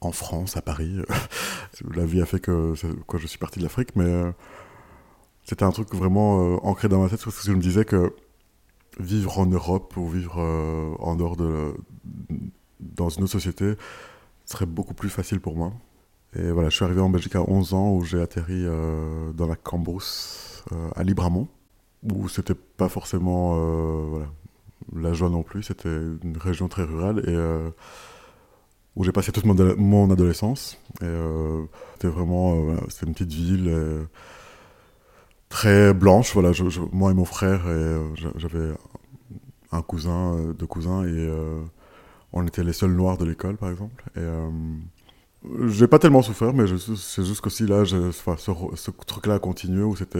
en 0.00 0.12
France, 0.12 0.56
à 0.56 0.62
Paris. 0.62 0.98
La 1.94 2.04
vie 2.04 2.20
a 2.20 2.26
fait 2.26 2.40
que, 2.40 2.74
je 2.74 3.26
suis 3.26 3.38
parti 3.38 3.58
de 3.58 3.64
l'Afrique, 3.64 3.96
mais 3.96 4.04
euh, 4.04 4.30
c'était 5.44 5.64
un 5.64 5.72
truc 5.72 5.94
vraiment 5.94 6.64
ancré 6.66 6.88
dans 6.88 7.00
ma 7.00 7.08
tête 7.08 7.24
parce 7.24 7.38
que 7.38 7.46
je 7.46 7.52
me 7.52 7.60
disais 7.60 7.84
que 7.84 8.14
vivre 8.98 9.38
en 9.38 9.46
Europe 9.46 9.96
ou 9.96 10.08
vivre 10.08 10.38
en 11.00 11.16
dehors 11.16 11.36
de 11.36 11.74
dans 12.80 13.08
une 13.08 13.24
autre 13.24 13.32
société 13.32 13.74
serait 14.44 14.66
beaucoup 14.66 14.94
plus 14.94 15.10
facile 15.10 15.40
pour 15.40 15.56
moi. 15.56 15.72
Et 16.36 16.50
voilà, 16.50 16.68
je 16.68 16.76
suis 16.76 16.84
arrivé 16.84 17.00
en 17.00 17.10
Belgique 17.10 17.34
à 17.34 17.42
11 17.42 17.74
ans 17.74 17.92
où 17.92 18.04
j'ai 18.04 18.20
atterri 18.20 18.64
dans 19.34 19.46
la 19.46 19.56
Cambrousse 19.56 20.64
à 20.94 21.02
Libramont 21.02 21.48
où 22.02 22.28
c'était 22.28 22.54
pas 22.54 22.88
forcément 22.88 23.56
voilà, 24.06 24.26
la 24.94 25.12
joie 25.12 25.28
non 25.28 25.42
plus, 25.42 25.64
c'était 25.64 25.88
une 25.88 26.36
région 26.38 26.68
très 26.68 26.84
rurale 26.84 27.22
et 27.28 27.36
où 28.96 29.04
j'ai 29.04 29.12
passé 29.12 29.32
toute 29.32 29.44
mon, 29.44 30.10
adolescence. 30.10 30.78
Euh, 31.02 31.64
c'était 31.94 32.08
vraiment 32.08 32.54
euh, 32.54 32.76
c'était 32.88 33.06
une 33.06 33.12
petite 33.12 33.32
ville 33.32 33.68
euh, 33.68 34.04
très 35.48 35.94
blanche. 35.94 36.34
Voilà, 36.34 36.50
moi 36.92 37.10
et 37.10 37.14
mon 37.14 37.24
frère, 37.24 37.62
j'avais 38.36 38.72
un 39.72 39.82
cousin, 39.82 40.52
deux 40.58 40.66
cousins, 40.66 41.06
et 41.06 41.30
on 42.32 42.46
était 42.46 42.64
les 42.64 42.72
seuls 42.72 42.92
noirs 42.92 43.16
de 43.18 43.24
l'école, 43.24 43.56
par 43.56 43.70
exemple. 43.70 44.04
J'ai 45.70 45.86
pas 45.86 45.98
tellement 45.98 46.22
souffert, 46.22 46.52
mais 46.52 46.64
c'est 46.96 47.24
juste 47.24 47.40
qu'aussi 47.40 47.66
là, 47.66 47.84
ce, 47.84 48.10
ce 48.12 48.90
truc-là 49.06 49.34
a 49.34 49.38
continué 49.38 49.82
où 49.82 49.96
c'était. 49.96 50.18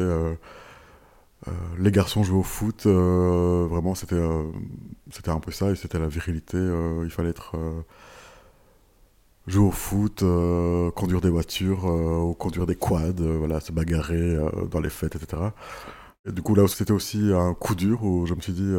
les 1.79 1.91
garçons 1.93 2.23
jouaient 2.23 2.39
au 2.39 2.43
foot, 2.43 2.87
vraiment 2.87 3.95
c'était 3.95 4.21
c'était 5.11 5.31
un 5.31 5.41
peu 5.41 5.53
ça 5.53 5.71
et 5.71 5.77
c'était 5.77 5.99
la 5.99 6.09
virilité. 6.09 6.59
il 7.05 7.11
fallait 7.11 7.31
être 7.31 7.57
jouer 9.47 9.67
au 9.67 9.71
foot, 9.71 10.23
euh, 10.23 10.91
conduire 10.93 11.21
des 11.21 11.31
voitures, 11.31 11.87
euh, 11.87 12.19
ou 12.21 12.35
conduire 12.35 12.67
des 12.67 12.77
quads, 12.77 13.21
euh, 13.21 13.37
voilà, 13.39 13.61
se 13.61 13.73
bagarrer 13.73 14.39
dans 14.71 14.81
les 14.81 14.91
fêtes, 14.91 15.17
etc. 15.17 15.43
Et 16.27 16.33
du 16.33 16.43
coup, 16.43 16.55
là, 16.55 16.67
c'était 16.69 16.93
aussi 16.93 17.33
un 17.33 17.55
coup 17.55 17.75
dur 17.75 18.05
où 18.05 18.27
je 18.27 18.35
me 18.35 18.41
suis 18.41 18.53
dit, 18.53 18.73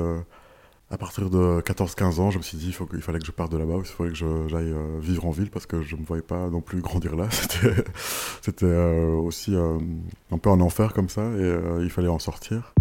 à 0.91 0.98
partir 0.98 1.29
de 1.29 1.62
14-15 1.62 2.19
ans, 2.19 2.31
je 2.31 2.38
me 2.38 2.43
suis 2.43 2.57
dit 2.57 2.71
qu'il 2.71 2.86
il 2.93 3.01
fallait 3.01 3.19
que 3.19 3.25
je 3.25 3.31
parte 3.31 3.51
de 3.51 3.57
là-bas, 3.57 3.75
il 3.79 3.86
fallait 3.86 4.12
que 4.12 4.48
j'aille 4.48 4.74
vivre 5.00 5.25
en 5.25 5.31
ville 5.31 5.50
parce 5.50 5.65
que 5.65 5.81
je 5.81 5.95
ne 5.95 6.01
me 6.01 6.05
voyais 6.05 6.21
pas 6.21 6.50
non 6.50 6.62
plus 6.62 6.81
grandir 6.81 7.15
là. 7.15 7.27
C'était 8.41 8.65
aussi 8.65 9.55
un 9.55 10.38
peu 10.38 10.50
un 10.50 10.60
enfer 10.60 10.93
comme 10.93 11.10
ça 11.10 11.24
et 11.38 11.55
il 11.81 11.89
fallait 11.89 12.07
en 12.10 12.19
sortir. 12.19 12.74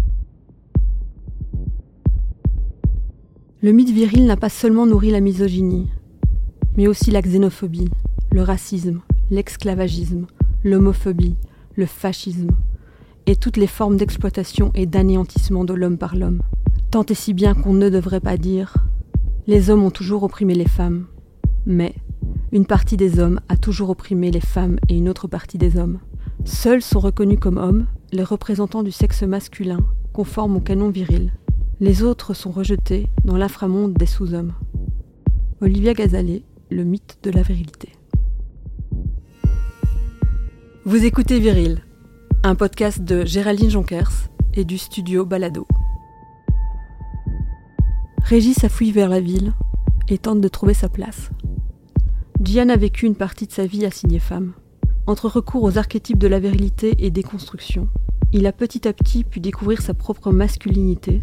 Le 3.61 3.71
mythe 3.71 3.91
viril 3.91 4.25
n'a 4.25 4.37
pas 4.37 4.49
seulement 4.49 4.85
nourri 4.85 5.11
la 5.11 5.21
misogynie 5.21 5.89
mais 6.77 6.87
aussi 6.87 7.11
la 7.11 7.21
xénophobie, 7.21 7.89
le 8.31 8.41
racisme, 8.41 9.01
l'esclavagisme, 9.29 10.27
l'homophobie, 10.63 11.35
le 11.75 11.85
fascisme, 11.85 12.51
et 13.25 13.35
toutes 13.35 13.57
les 13.57 13.67
formes 13.67 13.97
d'exploitation 13.97 14.71
et 14.73 14.85
d'anéantissement 14.85 15.65
de 15.65 15.73
l'homme 15.73 15.97
par 15.97 16.15
l'homme. 16.15 16.41
Tant 16.91 17.05
et 17.05 17.13
si 17.13 17.33
bien 17.33 17.53
qu'on 17.53 17.73
ne 17.73 17.89
devrait 17.89 18.19
pas 18.19 18.35
dire 18.35 18.75
les 19.47 19.69
hommes 19.69 19.83
ont 19.83 19.91
toujours 19.91 20.23
opprimé 20.23 20.53
les 20.55 20.67
femmes, 20.67 21.07
mais 21.65 21.95
une 22.51 22.65
partie 22.65 22.97
des 22.97 23.19
hommes 23.19 23.39
a 23.47 23.55
toujours 23.55 23.89
opprimé 23.89 24.29
les 24.29 24.41
femmes 24.41 24.77
et 24.89 24.97
une 24.97 25.07
autre 25.07 25.27
partie 25.27 25.57
des 25.57 25.77
hommes. 25.77 25.99
Seuls 26.43 26.81
sont 26.81 26.99
reconnus 26.99 27.39
comme 27.39 27.57
hommes 27.57 27.87
les 28.11 28.23
représentants 28.23 28.83
du 28.83 28.91
sexe 28.91 29.23
masculin, 29.23 29.79
conformes 30.11 30.57
au 30.57 30.59
canon 30.59 30.89
viril. 30.89 31.31
Les 31.79 32.03
autres 32.03 32.33
sont 32.33 32.51
rejetés 32.51 33.07
dans 33.23 33.37
l'inframonde 33.37 33.93
des 33.93 34.05
sous-hommes. 34.05 34.53
Olivia 35.61 35.93
Gazalet, 35.93 36.43
le 36.69 36.83
mythe 36.83 37.19
de 37.23 37.31
la 37.31 37.41
virilité. 37.41 37.93
Vous 40.83 41.05
écoutez 41.05 41.39
Viril, 41.39 41.83
un 42.43 42.55
podcast 42.55 43.01
de 43.01 43.23
Géraldine 43.23 43.69
Jonkers 43.69 44.29
et 44.53 44.65
du 44.65 44.77
studio 44.77 45.25
Balado. 45.25 45.65
Régis 48.23 48.65
fouillé 48.69 48.91
vers 48.91 49.09
la 49.09 49.19
ville 49.19 49.53
et 50.07 50.17
tente 50.17 50.41
de 50.41 50.47
trouver 50.47 50.73
sa 50.73 50.89
place. 50.89 51.29
Gian 52.43 52.69
a 52.69 52.77
vécu 52.77 53.05
une 53.05 53.15
partie 53.15 53.47
de 53.47 53.51
sa 53.51 53.65
vie 53.65 53.85
assignée 53.85 54.19
femme. 54.19 54.53
Entre 55.07 55.27
recours 55.27 55.63
aux 55.63 55.77
archétypes 55.77 56.17
de 56.17 56.27
la 56.27 56.39
virilité 56.39 56.95
et 56.99 57.11
des 57.11 57.23
constructions, 57.23 57.87
il 58.33 58.47
a 58.47 58.51
petit 58.51 58.87
à 58.87 58.93
petit 58.93 59.23
pu 59.23 59.39
découvrir 59.39 59.81
sa 59.81 59.93
propre 59.93 60.31
masculinité 60.31 61.21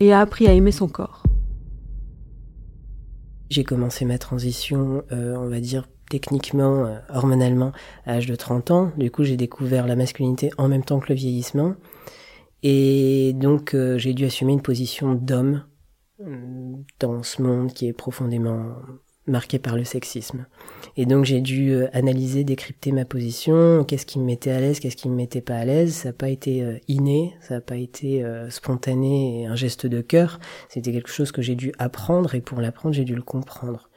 et 0.00 0.12
a 0.12 0.20
appris 0.20 0.46
à 0.46 0.52
aimer 0.52 0.72
son 0.72 0.88
corps. 0.88 1.24
J'ai 3.50 3.64
commencé 3.64 4.04
ma 4.04 4.18
transition, 4.18 5.02
euh, 5.10 5.34
on 5.36 5.48
va 5.48 5.60
dire 5.60 5.88
techniquement, 6.10 6.86
euh, 6.86 6.98
hormonalement, 7.08 7.72
à 8.06 8.14
l'âge 8.14 8.26
de 8.26 8.34
30 8.34 8.70
ans. 8.70 8.92
Du 8.96 9.10
coup, 9.10 9.24
j'ai 9.24 9.36
découvert 9.36 9.86
la 9.86 9.96
masculinité 9.96 10.50
en 10.58 10.68
même 10.68 10.84
temps 10.84 11.00
que 11.00 11.08
le 11.08 11.14
vieillissement. 11.14 11.74
Et 12.62 13.32
donc, 13.34 13.74
euh, 13.74 13.98
j'ai 13.98 14.14
dû 14.14 14.24
assumer 14.24 14.52
une 14.52 14.62
position 14.62 15.14
d'homme 15.14 15.64
dans 16.98 17.22
ce 17.22 17.42
monde 17.42 17.72
qui 17.72 17.86
est 17.86 17.92
profondément 17.92 18.74
marqué 19.28 19.58
par 19.58 19.76
le 19.76 19.84
sexisme. 19.84 20.46
Et 20.96 21.06
donc 21.06 21.24
j'ai 21.24 21.40
dû 21.40 21.70
euh, 21.70 21.88
analyser, 21.92 22.44
décrypter 22.44 22.92
ma 22.92 23.04
position, 23.04 23.84
qu'est-ce 23.84 24.06
qui 24.06 24.18
me 24.18 24.24
mettait 24.24 24.50
à 24.50 24.60
l'aise, 24.60 24.80
qu'est-ce 24.80 24.96
qui 24.96 25.08
me 25.08 25.14
mettait 25.14 25.40
pas 25.40 25.56
à 25.56 25.64
l'aise. 25.64 25.92
Ça 25.92 26.08
n'a 26.08 26.12
pas 26.12 26.28
été 26.28 26.62
euh, 26.62 26.78
inné, 26.88 27.34
ça 27.40 27.54
n'a 27.54 27.60
pas 27.60 27.76
été 27.76 28.24
euh, 28.24 28.50
spontané 28.50 29.42
et 29.42 29.46
un 29.46 29.54
geste 29.54 29.86
de 29.86 30.00
cœur. 30.00 30.40
C'était 30.68 30.92
quelque 30.92 31.10
chose 31.10 31.32
que 31.32 31.42
j'ai 31.42 31.54
dû 31.54 31.72
apprendre 31.78 32.34
et 32.34 32.40
pour 32.40 32.60
l'apprendre 32.60 32.94
j'ai 32.94 33.04
dû 33.04 33.14
le 33.14 33.22
comprendre. 33.22 33.90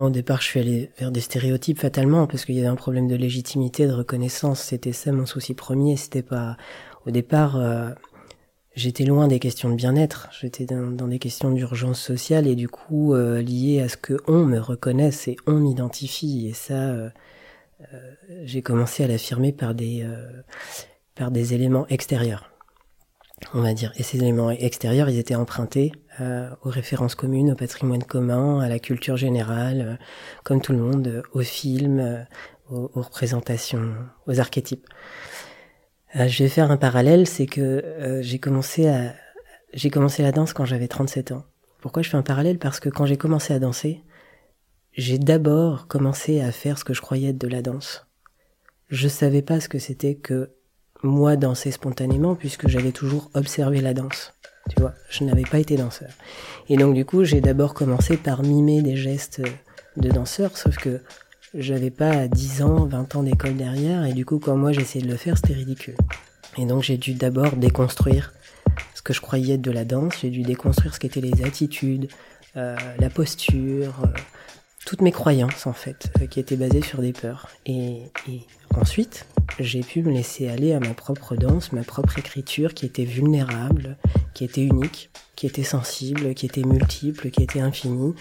Au 0.00 0.08
départ, 0.08 0.40
je 0.40 0.46
suis 0.46 0.60
allé 0.60 0.90
vers 0.98 1.10
des 1.10 1.20
stéréotypes 1.20 1.78
fatalement 1.78 2.26
parce 2.26 2.46
qu'il 2.46 2.54
y 2.54 2.58
avait 2.58 2.68
un 2.68 2.74
problème 2.74 3.06
de 3.06 3.16
légitimité, 3.16 3.86
de 3.86 3.92
reconnaissance. 3.92 4.60
C'était 4.60 4.92
ça 4.92 5.12
mon 5.12 5.26
souci 5.26 5.52
premier. 5.52 5.96
C'était 5.96 6.22
pas 6.22 6.56
au 7.04 7.10
départ 7.10 7.60
j'étais 8.78 9.04
loin 9.04 9.26
des 9.26 9.40
questions 9.40 9.68
de 9.70 9.74
bien-être, 9.74 10.28
j'étais 10.40 10.64
dans, 10.64 11.08
des 11.08 11.18
questions 11.18 11.50
d'urgence 11.50 12.00
sociale 12.00 12.46
et 12.46 12.54
du 12.54 12.68
coup 12.68 13.12
euh, 13.12 13.42
liées 13.42 13.82
à 13.82 13.88
ce 13.88 13.96
que 13.96 14.18
on 14.28 14.44
me 14.44 14.58
reconnaisse 14.58 15.26
et 15.26 15.36
on 15.46 15.54
m'identifie. 15.54 16.48
Et 16.48 16.52
ça 16.52 16.74
euh, 16.74 17.10
euh, 17.92 18.14
j'ai 18.44 18.62
commencé 18.62 19.02
à 19.02 19.08
l'affirmer 19.08 19.52
par 19.52 19.74
des 19.74 20.06
par 21.14 21.30
des 21.30 21.54
éléments 21.54 21.86
extérieurs 21.88 22.52
on 23.54 23.62
va 23.62 23.72
dire. 23.74 23.92
Et 23.96 24.02
ces 24.02 24.18
éléments 24.18 24.50
extérieurs 24.50 25.08
ils 25.08 25.18
étaient 25.18 25.34
empruntés 25.34 25.92
aux 26.20 26.70
références 26.70 27.14
communes 27.14 27.52
au 27.52 27.54
patrimoine 27.54 28.02
commun 28.02 28.60
à 28.60 28.68
la 28.68 28.80
culture 28.80 29.16
générale 29.16 29.98
comme 30.42 30.60
tout 30.60 30.72
le 30.72 30.78
monde 30.78 31.22
aux 31.32 31.42
films 31.42 32.26
aux 32.70 32.90
représentations 32.94 33.94
aux 34.26 34.40
archétypes. 34.40 34.86
euh, 34.86 35.37
je 36.14 36.42
vais 36.42 36.48
faire 36.48 36.70
un 36.70 36.76
parallèle, 36.76 37.26
c'est 37.26 37.46
que 37.46 37.60
euh, 37.60 38.22
j'ai 38.22 38.38
commencé 38.38 38.88
à 38.88 39.14
j'ai 39.74 39.90
commencé 39.90 40.22
la 40.22 40.32
danse 40.32 40.52
quand 40.52 40.64
j'avais 40.64 40.88
37 40.88 41.32
ans. 41.32 41.44
Pourquoi 41.80 42.02
je 42.02 42.08
fais 42.08 42.16
un 42.16 42.22
parallèle? 42.22 42.58
Parce 42.58 42.80
que 42.80 42.88
quand 42.88 43.06
j'ai 43.06 43.18
commencé 43.18 43.52
à 43.52 43.58
danser, 43.58 44.02
j'ai 44.92 45.18
d'abord 45.18 45.86
commencé 45.86 46.40
à 46.40 46.50
faire 46.52 46.78
ce 46.78 46.84
que 46.84 46.94
je 46.94 47.02
croyais 47.02 47.30
être 47.30 47.38
de 47.38 47.48
la 47.48 47.62
danse. 47.62 48.06
Je 48.88 49.08
savais 49.08 49.42
pas 49.42 49.60
ce 49.60 49.68
que 49.68 49.78
c'était 49.78 50.14
que 50.14 50.50
moi 51.02 51.36
danser 51.36 51.70
spontanément 51.70 52.34
puisque 52.34 52.66
j'avais 52.66 52.92
toujours 52.92 53.30
observé 53.34 53.80
la 53.80 53.94
danse. 53.94 54.32
Tu 54.70 54.80
vois, 54.80 54.94
je 55.10 55.24
n'avais 55.24 55.42
pas 55.42 55.58
été 55.58 55.76
danseur. 55.76 56.10
Et 56.68 56.76
donc 56.76 56.94
du 56.94 57.04
coup, 57.04 57.24
j'ai 57.24 57.40
d'abord 57.40 57.74
commencé 57.74 58.16
par 58.16 58.42
mimer 58.42 58.82
des 58.82 58.96
gestes 58.96 59.42
de 59.96 60.08
danseur, 60.08 60.56
sauf 60.56 60.76
que 60.76 61.00
j'avais 61.54 61.90
pas 61.90 62.28
10 62.28 62.62
ans, 62.62 62.86
20 62.86 63.16
ans 63.16 63.22
d'école 63.22 63.56
derrière, 63.56 64.04
et 64.04 64.12
du 64.12 64.24
coup, 64.24 64.38
quand 64.38 64.56
moi 64.56 64.72
j'essayais 64.72 65.04
de 65.04 65.10
le 65.10 65.16
faire, 65.16 65.36
c'était 65.36 65.54
ridicule. 65.54 65.96
Et 66.56 66.66
donc 66.66 66.82
j'ai 66.82 66.96
dû 66.96 67.14
d'abord 67.14 67.56
déconstruire 67.56 68.32
ce 68.94 69.02
que 69.02 69.12
je 69.12 69.20
croyais 69.20 69.58
de 69.58 69.70
la 69.70 69.84
danse, 69.84 70.14
j'ai 70.20 70.30
dû 70.30 70.42
déconstruire 70.42 70.94
ce 70.94 71.00
qu'étaient 71.00 71.20
les 71.20 71.44
attitudes, 71.44 72.08
euh, 72.56 72.76
la 72.98 73.10
posture, 73.10 73.94
euh, 74.04 74.08
toutes 74.84 75.02
mes 75.02 75.12
croyances 75.12 75.66
en 75.66 75.72
fait, 75.72 76.10
euh, 76.20 76.26
qui 76.26 76.40
étaient 76.40 76.56
basées 76.56 76.82
sur 76.82 77.00
des 77.00 77.12
peurs. 77.12 77.48
Et, 77.66 78.02
et 78.28 78.40
ensuite, 78.74 79.26
j'ai 79.60 79.80
pu 79.80 80.02
me 80.02 80.10
laisser 80.10 80.48
aller 80.48 80.72
à 80.72 80.80
ma 80.80 80.94
propre 80.94 81.36
danse, 81.36 81.72
ma 81.72 81.82
propre 81.82 82.18
écriture, 82.18 82.74
qui 82.74 82.86
était 82.86 83.04
vulnérable, 83.04 83.96
qui 84.34 84.44
était 84.44 84.64
unique, 84.64 85.10
qui 85.36 85.46
était 85.46 85.62
sensible, 85.62 86.34
qui 86.34 86.46
était 86.46 86.62
multiple, 86.62 87.30
qui 87.30 87.42
était 87.42 87.60
infinie, 87.60 88.14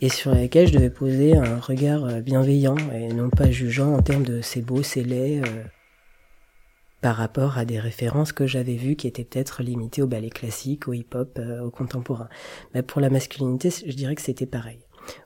et 0.00 0.08
sur 0.08 0.34
laquelle 0.34 0.68
je 0.68 0.74
devais 0.74 0.90
poser 0.90 1.36
un 1.36 1.58
regard 1.58 2.04
euh, 2.04 2.20
bienveillant 2.20 2.76
et 2.94 3.08
non 3.08 3.30
pas 3.30 3.50
jugeant 3.50 3.94
en 3.94 4.02
termes 4.02 4.24
de 4.24 4.40
c'est 4.42 4.60
beau, 4.60 4.82
c'est 4.82 5.02
laid, 5.02 5.40
euh, 5.40 5.64
par 7.00 7.16
rapport 7.16 7.56
à 7.56 7.64
des 7.64 7.78
références 7.78 8.32
que 8.32 8.46
j'avais 8.46 8.74
vues 8.74 8.96
qui 8.96 9.06
étaient 9.06 9.24
peut-être 9.24 9.62
limitées 9.62 10.02
au 10.02 10.06
ballet 10.06 10.30
classique, 10.30 10.88
au 10.88 10.92
hip-hop, 10.92 11.38
euh, 11.38 11.62
au 11.62 11.70
contemporain. 11.70 12.28
Mais 12.74 12.82
pour 12.82 13.00
la 13.00 13.10
masculinité, 13.10 13.70
je 13.70 13.94
dirais 13.94 14.14
que 14.14 14.22
c'était 14.22 14.46
pareil. 14.46 14.80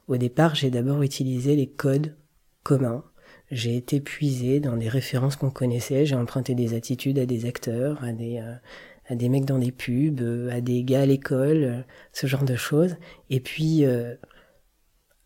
Au 0.09 0.17
départ, 0.17 0.55
j'ai 0.55 0.71
d'abord 0.71 1.03
utilisé 1.03 1.57
les 1.57 1.69
codes 1.69 2.17
communs. 2.63 3.05
J'ai 3.51 3.77
été 3.77 4.01
puisé 4.01 4.61
dans 4.61 4.77
des 4.77 4.89
références 4.89 5.35
qu'on 5.35 5.51
connaissait, 5.51 6.07
j'ai 6.07 6.15
emprunté 6.15 6.55
des 6.55 6.75
attitudes 6.75 7.19
à 7.19 7.27
des 7.27 7.47
acteurs, 7.47 8.05
à 8.05 8.13
des, 8.13 8.41
à 9.09 9.15
des 9.17 9.29
mecs 9.29 9.45
dans 9.45 9.59
des 9.59 9.73
pubs, 9.73 10.21
à 10.53 10.61
des 10.61 10.85
gars 10.85 11.01
à 11.01 11.07
l'école, 11.07 11.85
ce 12.13 12.29
genre 12.29 12.45
de 12.45 12.55
choses. 12.55 12.97
Et 13.29 13.41
puis, 13.41 13.85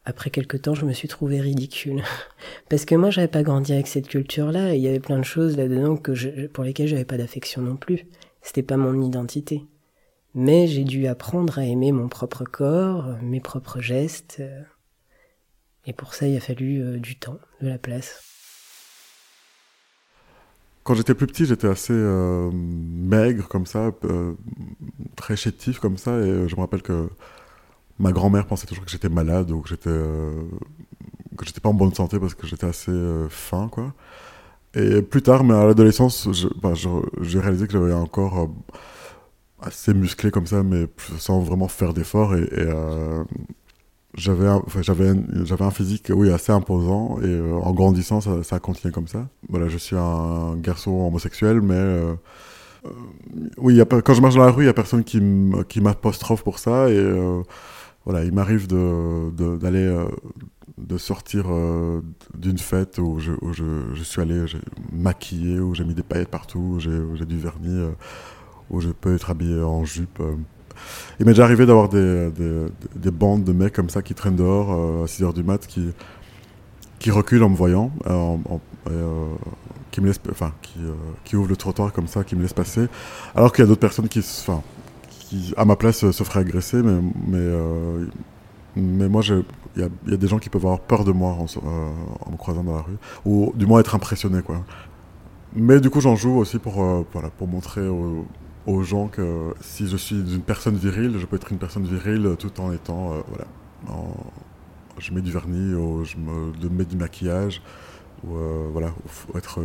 après 0.04 0.30
quelques 0.30 0.62
temps, 0.62 0.74
je 0.74 0.84
me 0.84 0.92
suis 0.92 1.08
trouvé 1.08 1.40
ridicule. 1.40 2.02
Parce 2.68 2.84
que 2.84 2.94
moi, 2.94 3.10
j'avais 3.10 3.28
pas 3.28 3.42
grandi 3.42 3.72
avec 3.72 3.86
cette 3.86 4.08
culture-là, 4.08 4.74
et 4.74 4.76
il 4.76 4.82
y 4.82 4.88
avait 4.88 5.00
plein 5.00 5.18
de 5.18 5.24
choses 5.24 5.56
là-dedans 5.56 5.96
que 5.96 6.14
je, 6.14 6.46
pour 6.48 6.64
lesquelles 6.64 6.88
j'avais 6.88 7.04
pas 7.04 7.16
d'affection 7.16 7.62
non 7.62 7.76
plus. 7.76 8.06
C'était 8.42 8.62
pas 8.62 8.76
mon 8.76 9.00
identité. 9.02 9.64
Mais 10.34 10.66
j'ai 10.66 10.84
dû 10.84 11.06
apprendre 11.06 11.58
à 11.58 11.64
aimer 11.64 11.92
mon 11.92 12.08
propre 12.08 12.44
corps, 12.44 13.16
mes 13.22 13.40
propres 13.40 13.80
gestes. 13.80 14.42
Et 15.86 15.92
pour 15.92 16.14
ça, 16.14 16.26
il 16.26 16.36
a 16.36 16.40
fallu 16.40 16.98
du 16.98 17.16
temps, 17.16 17.38
de 17.60 17.68
la 17.68 17.78
place. 17.78 18.20
Quand 20.84 20.94
j'étais 20.94 21.14
plus 21.14 21.26
petit, 21.26 21.46
j'étais 21.46 21.66
assez 21.66 21.94
euh, 21.94 22.50
maigre 22.52 23.48
comme 23.48 23.64
ça, 23.64 23.90
euh, 24.04 24.34
très 25.16 25.34
chétif 25.34 25.78
comme 25.78 25.96
ça, 25.96 26.18
et 26.18 26.46
je 26.46 26.54
me 26.54 26.60
rappelle 26.60 26.82
que 26.82 27.08
ma 27.98 28.12
grand-mère 28.12 28.46
pensait 28.46 28.66
toujours 28.66 28.84
que 28.84 28.90
j'étais 28.90 29.08
malade 29.08 29.50
ou 29.50 29.60
que 29.60 29.68
j'étais 29.68 29.88
euh, 29.88 30.42
que 31.36 31.44
j'étais 31.44 31.60
pas 31.60 31.68
en 31.68 31.74
bonne 31.74 31.94
santé 31.94 32.18
parce 32.18 32.34
que 32.34 32.46
j'étais 32.46 32.66
assez 32.66 32.92
fin, 33.28 33.68
quoi. 33.68 33.92
Et 34.74 35.02
plus 35.02 35.22
tard, 35.22 35.44
mais 35.44 35.54
à 35.54 35.66
l'adolescence, 35.66 36.28
bah, 36.60 36.72
j'ai 36.74 37.40
réalisé 37.40 37.66
que 37.66 37.72
j'avais 37.72 37.92
un 37.92 38.06
corps 38.06 38.50
assez 39.60 39.94
musclé 39.94 40.30
comme 40.30 40.46
ça, 40.46 40.62
mais 40.62 40.86
sans 41.18 41.40
vraiment 41.40 41.68
faire 41.68 41.94
d'efforts, 41.94 42.34
et 42.34 42.48
j'avais 44.16 44.46
un, 44.46 44.62
j'avais 44.80 45.12
j'avais 45.44 45.64
un 45.64 45.70
physique 45.70 46.10
oui 46.14 46.30
assez 46.30 46.52
imposant 46.52 47.18
et 47.20 47.26
euh, 47.26 47.54
en 47.54 47.72
grandissant 47.72 48.20
ça, 48.20 48.40
a 48.50 48.58
continué 48.58 48.92
comme 48.92 49.08
ça 49.08 49.28
voilà 49.48 49.68
je 49.68 49.76
suis 49.76 49.96
un 49.96 50.56
garçon 50.56 50.90
homosexuel 50.90 51.60
mais 51.60 51.74
euh, 51.74 52.14
euh, 52.86 52.90
oui 53.58 53.80
quand 54.04 54.14
je 54.14 54.20
marche 54.20 54.36
dans 54.36 54.44
la 54.44 54.52
rue 54.52 54.64
il 54.64 54.66
y 54.66 54.70
a 54.70 54.74
personne 54.74 55.04
qui 55.04 55.20
qui 55.68 55.80
m'apostrophe 55.80 56.44
pour 56.44 56.58
ça 56.58 56.88
et 56.90 57.14
voilà 58.04 58.24
il 58.24 58.32
m'arrive 58.32 58.66
de 58.66 59.56
d'aller 59.56 60.06
de, 60.78 60.98
sortir 60.98 61.46
d'une 62.36 62.58
fête 62.58 62.98
où 62.98 63.18
je, 63.18 63.32
je, 63.52 64.02
suis 64.02 64.20
allé 64.20 64.44
maquillé 64.92 65.60
où 65.60 65.74
j'ai 65.74 65.84
mis 65.84 65.94
des 65.94 66.02
paillettes 66.02 66.28
partout 66.28 66.58
où 66.58 66.80
j'ai 66.80 67.26
du 67.26 67.38
vernis 67.38 67.90
où 68.70 68.80
je 68.80 68.90
peux 68.90 69.14
être 69.14 69.30
habillé 69.30 69.62
en 69.62 69.84
jupe 69.84 70.20
il 71.20 71.26
m'est 71.26 71.32
déjà 71.32 71.44
arrivé 71.44 71.66
d'avoir 71.66 71.88
des, 71.88 72.30
des, 72.96 73.10
bandes 73.10 73.44
de 73.44 73.52
mecs 73.52 73.72
comme 73.72 73.90
ça 73.90 74.02
qui 74.02 74.14
traînent 74.14 74.36
dehors 74.36 74.72
euh, 74.72 75.04
à 75.04 75.06
6h 75.06 75.34
du 75.34 75.42
mat, 75.42 75.66
qui, 75.66 75.90
qui 76.98 77.10
reculent 77.10 77.44
en 77.44 77.50
me 77.50 77.56
voyant, 77.56 77.90
euh, 78.06 78.36
euh, 78.90 79.34
qui 79.90 80.00
me 80.00 80.12
qui, 80.12 80.78
qui 81.24 81.36
ouvrent 81.36 81.48
le 81.48 81.56
trottoir 81.56 81.92
comme 81.92 82.08
ça, 82.08 82.24
qui 82.24 82.36
me 82.36 82.42
laissent 82.42 82.52
passer, 82.52 82.86
alors 83.34 83.52
qu'il 83.52 83.62
y 83.62 83.66
a 83.66 83.68
d'autres 83.68 83.80
personnes 83.80 84.08
qui, 84.08 84.22
à 85.56 85.64
ma 85.64 85.76
place, 85.76 86.10
se 86.10 86.24
feraient 86.24 86.40
agresser, 86.40 86.82
mais, 86.82 87.00
mais, 87.26 88.06
mais 88.76 89.08
moi, 89.08 89.22
il 89.76 89.82
y 90.08 90.12
a, 90.14 90.16
des 90.16 90.26
gens 90.26 90.38
qui 90.38 90.48
peuvent 90.50 90.64
avoir 90.64 90.80
peur 90.80 91.04
de 91.04 91.12
moi 91.12 91.32
en, 91.32 91.46
en, 91.66 92.30
me 92.30 92.36
croisant 92.36 92.64
dans 92.64 92.74
la 92.76 92.82
rue, 92.82 92.96
ou 93.24 93.52
du 93.54 93.66
moins 93.66 93.80
être 93.80 93.94
impressionnés, 93.94 94.42
quoi. 94.42 94.64
Mais 95.56 95.80
du 95.80 95.88
coup, 95.88 96.00
j'en 96.00 96.16
joue 96.16 96.36
aussi 96.38 96.58
pour, 96.58 96.74
voilà, 97.12 97.30
pour 97.30 97.46
montrer 97.46 97.86
aux, 97.88 98.82
gens 98.82 99.08
que 99.08 99.54
si 99.60 99.86
je 99.86 99.96
suis 99.96 100.16
une 100.16 100.42
personne 100.42 100.76
virile, 100.76 101.16
je 101.18 101.26
peux 101.26 101.36
être 101.36 101.52
une 101.52 101.58
personne 101.58 101.84
virile 101.84 102.36
tout 102.38 102.60
en 102.60 102.72
étant, 102.72 103.12
euh, 103.12 103.20
voilà, 103.28 103.44
je 104.98 105.12
mets 105.12 105.20
du 105.20 105.30
vernis, 105.30 105.74
ou 105.74 106.04
je 106.04 106.16
me 106.16 106.68
mets 106.70 106.84
du 106.84 106.96
maquillage, 106.96 107.62
ou 108.26 108.36
euh, 108.36 108.68
voilà, 108.72 108.92
être 109.36 109.60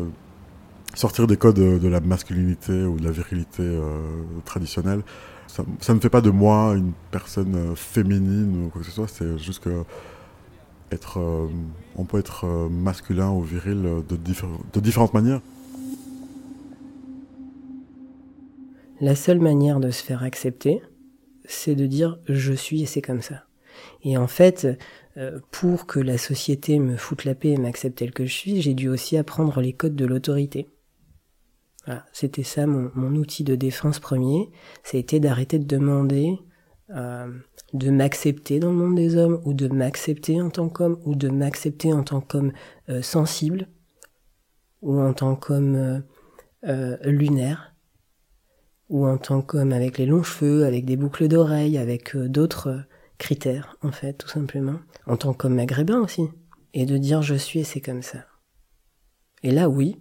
sortir 0.96 1.28
des 1.28 1.38
codes 1.38 1.56
de, 1.56 1.88
la 1.88 2.00
masculinité 2.00 2.84
ou 2.84 3.00
de 3.00 3.06
la 3.06 3.12
virilité 3.12 3.64
euh, 3.64 4.00
traditionnelle. 4.46 5.02
Ça, 5.48 5.94
ne 5.94 6.00
fait 6.00 6.10
pas 6.10 6.22
de 6.22 6.30
moi 6.30 6.74
une 6.76 6.94
personne 7.12 7.76
féminine 7.76 8.66
ou 8.66 8.70
quoi 8.70 8.82
que 8.82 8.88
ce 8.88 8.94
soit, 8.94 9.08
c'est 9.08 9.38
juste 9.38 9.64
que 9.64 9.84
être, 10.92 11.20
on 11.96 12.06
peut 12.06 12.20
être 12.20 12.46
masculin 12.70 13.32
ou 13.32 13.42
viril 13.42 14.04
de, 14.08 14.80
différentes 14.80 15.14
manières. 15.14 15.42
La 19.02 19.16
seule 19.16 19.40
manière 19.40 19.80
de 19.80 19.92
se 19.92 20.04
faire 20.04 20.24
accepter, 20.24 20.82
c'est 21.46 21.76
de 21.76 21.86
dire 21.88 22.20
je 22.28 22.54
suis 22.54 22.84
et 22.84 22.86
c'est 22.86 23.02
comme 23.02 23.22
ça. 23.22 23.44
Et 24.04 24.18
en 24.18 24.28
fait, 24.28 24.68
euh, 25.18 25.40
pour 25.52 25.86
que 25.86 26.00
la 26.00 26.18
société 26.18 26.80
me 26.80 26.98
foute 26.98 27.26
la 27.26 27.36
paix 27.36 27.50
et 27.50 27.58
m'accepte 27.58 27.98
tel 27.98 28.12
que 28.12 28.26
je 28.26 28.34
suis, 28.34 28.62
j'ai 28.62 28.74
dû 28.74 28.90
aussi 28.90 29.18
apprendre 29.18 29.62
les 29.62 29.74
codes 29.74 29.96
de 29.96 30.06
l'autorité. 30.06 30.68
Voilà, 31.90 32.06
c'était 32.14 32.44
ça 32.44 32.68
mon, 32.68 33.16
outil 33.16 33.44
de 33.44 33.56
défense 33.56 34.00
premier, 34.00 34.52
ça 34.84 34.98
a 34.98 35.00
été 35.00 35.20
d'arrêter 35.20 35.58
de 35.58 35.66
demander 35.66 36.38
euh, 36.92 37.28
de 37.74 37.90
m'accepter 37.90 38.60
dans 38.60 38.70
le 38.70 38.78
monde 38.78 38.94
des 38.96 39.16
hommes, 39.16 39.42
ou 39.44 39.56
de 39.56 39.68
m'accepter 39.68 40.40
en 40.40 40.52
tant 40.52 40.70
qu'homme, 40.70 41.00
ou 41.06 41.16
de 41.16 41.30
m'accepter 41.30 41.92
en 41.92 42.04
tant 42.04 42.22
qu'homme 42.22 42.52
euh, 42.90 43.02
sensible, 43.02 43.68
ou 44.84 45.00
en 45.02 45.14
tant 45.14 45.36
qu'homme 45.36 46.04
lunaire 47.04 47.74
ou 48.90 49.08
en 49.08 49.18
tant 49.18 49.42
qu'homme 49.42 49.72
avec 49.72 49.98
les 49.98 50.06
longs 50.06 50.24
cheveux, 50.24 50.66
avec 50.66 50.86
des 50.86 50.96
boucles 50.96 51.28
d'oreilles, 51.28 51.78
avec 51.78 52.16
euh, 52.16 52.28
d'autres 52.28 52.70
euh, 52.70 52.82
critères, 53.18 53.78
en 53.82 53.92
fait, 53.92 54.14
tout 54.14 54.28
simplement. 54.28 54.80
En 55.06 55.16
tant 55.18 55.34
qu'homme 55.34 55.56
maghrébin 55.56 56.00
aussi. 56.00 56.28
Et 56.74 56.86
de 56.86 56.98
dire 56.98 57.22
je 57.22 57.36
suis 57.36 57.60
et 57.60 57.64
c'est 57.64 57.82
comme 57.82 58.02
ça. 58.02 58.26
Et 59.44 59.52
là, 59.52 59.70
oui, 59.70 60.00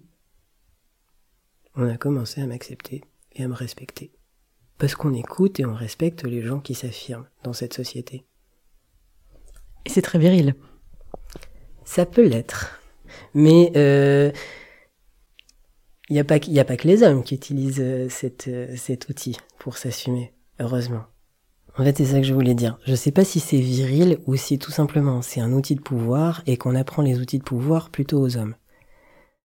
on 1.75 1.89
a 1.89 1.97
commencé 1.97 2.41
à 2.41 2.47
m'accepter 2.47 3.03
et 3.33 3.45
à 3.45 3.49
me 3.49 3.55
respecter. 3.55 4.13
Parce 4.79 4.95
qu'on 4.95 5.15
écoute 5.15 5.61
et 5.61 5.67
on 5.67 5.75
respecte 5.75 6.25
les 6.25 6.43
gens 6.43 6.61
qui 6.61 6.75
s'affirment 6.75 7.29
dans 7.43 7.53
cette 7.53 7.75
société. 7.75 8.25
Et 9.85 9.91
c'est 9.91 10.03
très 10.03 10.19
viril. 10.19 10.55
Ça 11.85 12.07
peut 12.07 12.27
l'être. 12.27 12.81
Mais 13.35 13.73
euh, 13.77 14.31
il 16.09 16.15
n'y 16.15 16.21
a, 16.21 16.25
pas, 16.25 16.37
a 16.37 16.65
pas 16.65 16.77
que 16.77 16.87
les 16.87 17.03
hommes 17.03 17.23
qui 17.23 17.35
utilisent 17.35 17.81
euh, 17.81 18.09
cette, 18.09 18.49
euh, 18.49 18.75
cet 18.77 19.09
outil 19.09 19.37
pour 19.59 19.77
s'assumer, 19.77 20.33
heureusement. 20.61 21.05
En 21.77 21.85
fait, 21.85 21.97
c'est 21.97 22.07
ça 22.07 22.19
que 22.19 22.27
je 22.27 22.35
voulais 22.35 22.55
dire. 22.55 22.79
Je 22.85 22.93
ne 22.93 22.97
sais 22.97 23.13
pas 23.13 23.25
si 23.25 23.41
c'est 23.41 23.61
viril 23.61 24.19
ou 24.27 24.35
si 24.35 24.59
tout 24.59 24.73
simplement 24.73 25.23
c'est 25.23 25.41
un 25.41 25.53
outil 25.53 25.77
de 25.77 25.81
pouvoir 25.81 26.43
et 26.47 26.57
qu'on 26.57 26.75
apprend 26.75 27.03
les 27.03 27.21
outils 27.21 27.39
de 27.39 27.45
pouvoir 27.45 27.91
plutôt 27.91 28.21
aux 28.21 28.37
hommes. 28.37 28.57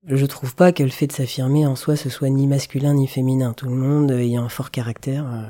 Je 0.07 0.27
trouve 0.27 0.55
pas 0.55 0.73
que 0.73 0.83
le 0.83 0.91
fait 0.91 1.07
de 1.07 1.13
s'affirmer 1.13 1.67
en 1.67 1.77
soi 1.77 1.97
ce 1.97 2.11
soit 2.11 2.29
ni 2.29 2.47
masculin 2.47 2.95
ni 2.95 3.07
féminin. 3.07 3.53
Tout 3.55 3.69
le 3.69 3.75
monde 3.75 4.11
ayant 4.11 4.45
un 4.45 4.49
fort 4.49 4.71
caractère 4.71 5.27
euh, 5.27 5.45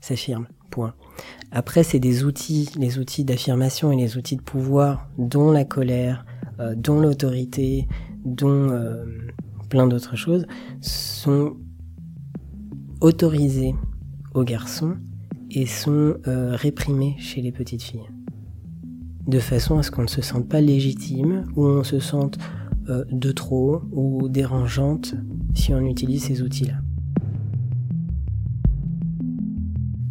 s'affirme. 0.00 0.46
Point. 0.70 0.94
Après, 1.52 1.84
c'est 1.84 2.00
des 2.00 2.24
outils, 2.24 2.70
les 2.76 2.98
outils 2.98 3.24
d'affirmation 3.24 3.92
et 3.92 3.96
les 3.96 4.16
outils 4.16 4.36
de 4.36 4.42
pouvoir, 4.42 5.08
dont 5.16 5.52
la 5.52 5.64
colère, 5.64 6.26
dont 6.74 6.98
l'autorité, 6.98 7.86
dont 8.24 8.76
plein 9.68 9.86
d'autres 9.86 10.16
choses, 10.16 10.44
sont 10.80 11.56
autorisés 13.00 13.74
aux 14.34 14.44
garçons 14.44 14.96
et 15.50 15.66
sont 15.66 16.14
euh, 16.26 16.54
réprimés 16.54 17.16
chez 17.18 17.40
les 17.40 17.52
petites 17.52 17.82
filles. 17.82 18.08
De 19.26 19.38
façon 19.38 19.78
à 19.78 19.82
ce 19.82 19.90
qu'on 19.90 20.02
ne 20.02 20.08
se 20.08 20.22
sente 20.22 20.48
pas 20.48 20.60
légitime 20.60 21.46
ou 21.56 21.66
on 21.66 21.84
se 21.84 21.98
sente 21.98 22.38
euh, 22.88 23.04
de 23.10 23.32
trop 23.32 23.82
ou 23.92 24.28
dérangeante 24.28 25.14
si 25.54 25.72
on 25.74 25.80
utilise 25.80 26.24
ces 26.24 26.42
outils-là. 26.42 26.74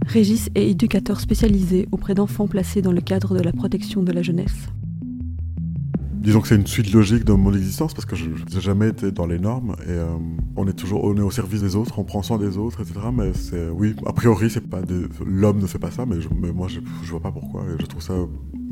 Régis 0.06 0.50
est 0.56 0.70
éducateur 0.70 1.20
spécialisé 1.20 1.88
auprès 1.92 2.14
d'enfants 2.14 2.48
placés 2.48 2.82
dans 2.82 2.92
le 2.92 3.02
cadre 3.02 3.36
de 3.36 3.42
la 3.42 3.52
protection 3.52 4.04
de 4.04 4.12
la 4.12 4.22
jeunesse 4.22 4.70
disons 6.26 6.42
que 6.42 6.48
c'est 6.48 6.56
une 6.56 6.66
suite 6.66 6.92
logique 6.92 7.24
de 7.24 7.34
mon 7.34 7.54
existence 7.54 7.94
parce 7.94 8.06
que 8.06 8.16
je 8.16 8.26
n'ai 8.26 8.60
jamais 8.60 8.90
été 8.90 9.12
dans 9.12 9.28
les 9.28 9.38
normes 9.38 9.76
et 9.84 9.92
euh, 9.92 10.08
on 10.56 10.68
est 10.68 10.74
toujours 10.74 11.04
on 11.04 11.16
est 11.16 11.22
au 11.22 11.30
service 11.30 11.62
des 11.62 11.76
autres, 11.76 12.00
on 12.00 12.04
prend 12.04 12.24
soin 12.24 12.40
des 12.40 12.58
autres, 12.58 12.82
etc. 12.82 13.00
Mais 13.14 13.32
c'est 13.36 13.70
oui, 13.70 13.96
a 14.08 14.12
priori 14.12 14.50
c'est 14.50 14.68
pas 14.68 14.82
l'homme 15.24 15.60
ne 15.60 15.68
fait 15.68 15.78
pas 15.78 15.92
ça, 15.92 16.06
mais, 16.08 16.18
moi 16.52 16.68
je, 16.68 16.80
je, 17.04 17.12
vois 17.12 17.20
pas 17.20 17.32
pourquoi 17.32 17.62
et 17.64 17.80
je 17.80 17.86
trouve 17.86 18.02
ça 18.02 18.16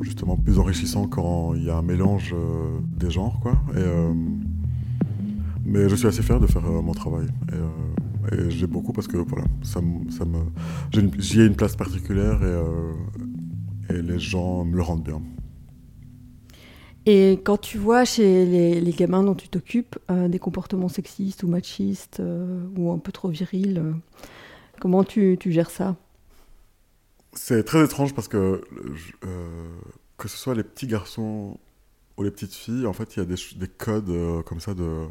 justement 0.00 0.36
plus 0.36 0.58
enrichissant 0.58 1.06
quand 1.06 1.54
il 1.54 1.62
y 1.62 1.70
a 1.70 1.76
un 1.76 1.82
mélange 1.82 2.34
euh, 2.34 2.80
des 2.96 3.10
genres 3.10 3.38
quoi. 3.40 3.54
Euh, 3.76 4.12
mais 5.64 5.88
je 5.88 5.94
suis 5.94 6.08
assez 6.08 6.22
fier 6.22 6.40
de 6.40 6.48
faire 6.48 6.62
mon 6.62 6.92
travail 6.92 7.28
et, 7.52 8.34
et 8.34 8.50
j'ai 8.50 8.66
beaucoup 8.66 8.92
parce 8.92 9.06
que 9.06 9.16
voilà 9.16 9.44
ça, 9.62 9.80
me 9.80 11.20
j'y 11.20 11.40
ai 11.40 11.46
une 11.46 11.54
place 11.54 11.76
particulière 11.76 12.40
et 13.90 14.02
les 14.02 14.18
gens 14.18 14.64
me 14.64 14.76
le 14.76 14.82
rendent 14.82 15.04
bien. 15.04 15.22
Et 17.06 17.32
quand 17.44 17.58
tu 17.58 17.76
vois 17.76 18.04
chez 18.04 18.46
les, 18.80 18.92
gamins 18.92 19.22
dont 19.22 19.34
tu 19.34 19.48
t'occupes 19.48 19.98
euh, 20.10 20.28
des 20.28 20.38
comportements 20.38 20.88
sexistes 20.88 21.42
ou 21.42 21.48
machistes 21.48 22.20
euh, 22.20 22.66
ou 22.76 22.92
un 22.92 22.98
peu 22.98 23.12
trop 23.12 23.28
virils, 23.28 23.78
euh, 23.78 23.92
comment 24.80 25.04
tu, 25.04 25.38
gères 25.46 25.70
ça? 25.70 25.96
C'est 27.34 27.64
très 27.64 27.84
étrange 27.84 28.14
parce 28.14 28.28
que 28.28 28.62
que 30.16 30.28
ce 30.28 30.36
soit 30.36 30.54
les 30.54 30.62
petits 30.62 30.86
garçons 30.86 31.58
ou 32.16 32.22
les 32.22 32.30
petites 32.30 32.54
filles, 32.54 32.86
en 32.86 32.92
fait, 32.92 33.16
il 33.16 33.18
y 33.18 33.22
a 33.22 33.26
des, 33.26 33.68
codes 33.68 34.44
comme 34.44 34.60
ça 34.60 34.72
de, 34.72 35.06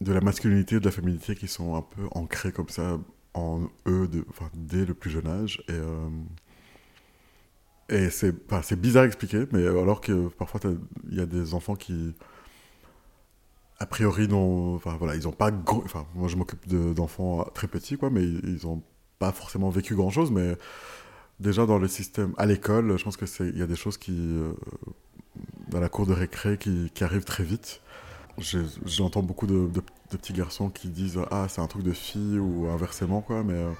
de 0.00 0.12
la 0.12 0.22
masculinité, 0.22 0.80
de 0.80 0.84
la 0.86 0.90
féminité 0.90 1.36
qui 1.36 1.46
sont 1.46 1.76
un 1.76 1.82
peu 1.82 2.08
ancrés 2.12 2.50
comme 2.50 2.70
ça 2.70 2.98
en 3.34 3.68
eux 3.86 4.08
dès 4.54 4.86
le 4.86 4.94
plus 4.94 5.10
jeune 5.10 5.26
âge. 5.26 5.62
Et 5.68 5.78
et 7.88 8.10
c'est 8.10 8.76
bizarre 8.76 9.04
à 9.04 9.06
expliquer, 9.06 9.46
mais 9.52 9.66
alors 9.66 10.00
que 10.00 10.28
parfois 10.28 10.60
il 11.10 11.16
y 11.16 11.20
a 11.20 11.26
des 11.26 11.54
enfants 11.54 11.74
qui, 11.74 12.14
a 13.78 13.86
priori, 13.86 14.28
n'ont, 14.28 14.74
enfin 14.74 14.96
voilà, 14.98 15.16
ils 15.16 15.26
ont 15.28 15.32
pas, 15.32 15.50
enfin 15.84 16.06
moi 16.14 16.28
je 16.28 16.36
m'occupe 16.36 16.66
d'enfants 16.68 17.44
très 17.54 17.68
petits 17.68 17.96
quoi, 17.96 18.10
mais 18.10 18.22
ils 18.22 18.66
ont 18.66 18.82
pas 19.18 19.32
forcément 19.32 19.70
vécu 19.70 19.94
grand 19.94 20.10
chose, 20.10 20.30
mais 20.30 20.56
déjà 21.40 21.66
dans 21.66 21.78
le 21.78 21.88
système, 21.88 22.34
à 22.38 22.46
l'école, 22.46 22.98
je 22.98 23.04
pense 23.04 23.16
que 23.16 23.26
c'est, 23.26 23.48
il 23.48 23.58
y 23.58 23.62
a 23.62 23.66
des 23.66 23.76
choses 23.76 23.96
qui, 23.98 24.16
euh, 24.16 24.52
dans 25.68 25.80
la 25.80 25.88
cour 25.88 26.06
de 26.06 26.12
récré, 26.12 26.58
qui, 26.58 26.90
arrivent 27.02 27.24
très 27.24 27.44
vite. 27.44 27.80
J'entends 28.86 29.22
beaucoup 29.22 29.46
de 29.46 29.68
petits 30.16 30.32
garçons 30.32 30.70
qui 30.70 30.88
disent 30.88 31.18
ah 31.30 31.46
c'est 31.48 31.60
un 31.60 31.66
truc 31.66 31.82
de 31.82 31.92
fille 31.92 32.38
ou 32.38 32.68
inversement 32.68 33.20
quoi, 33.20 33.42
mais 33.42 33.54
euh, 33.54 33.70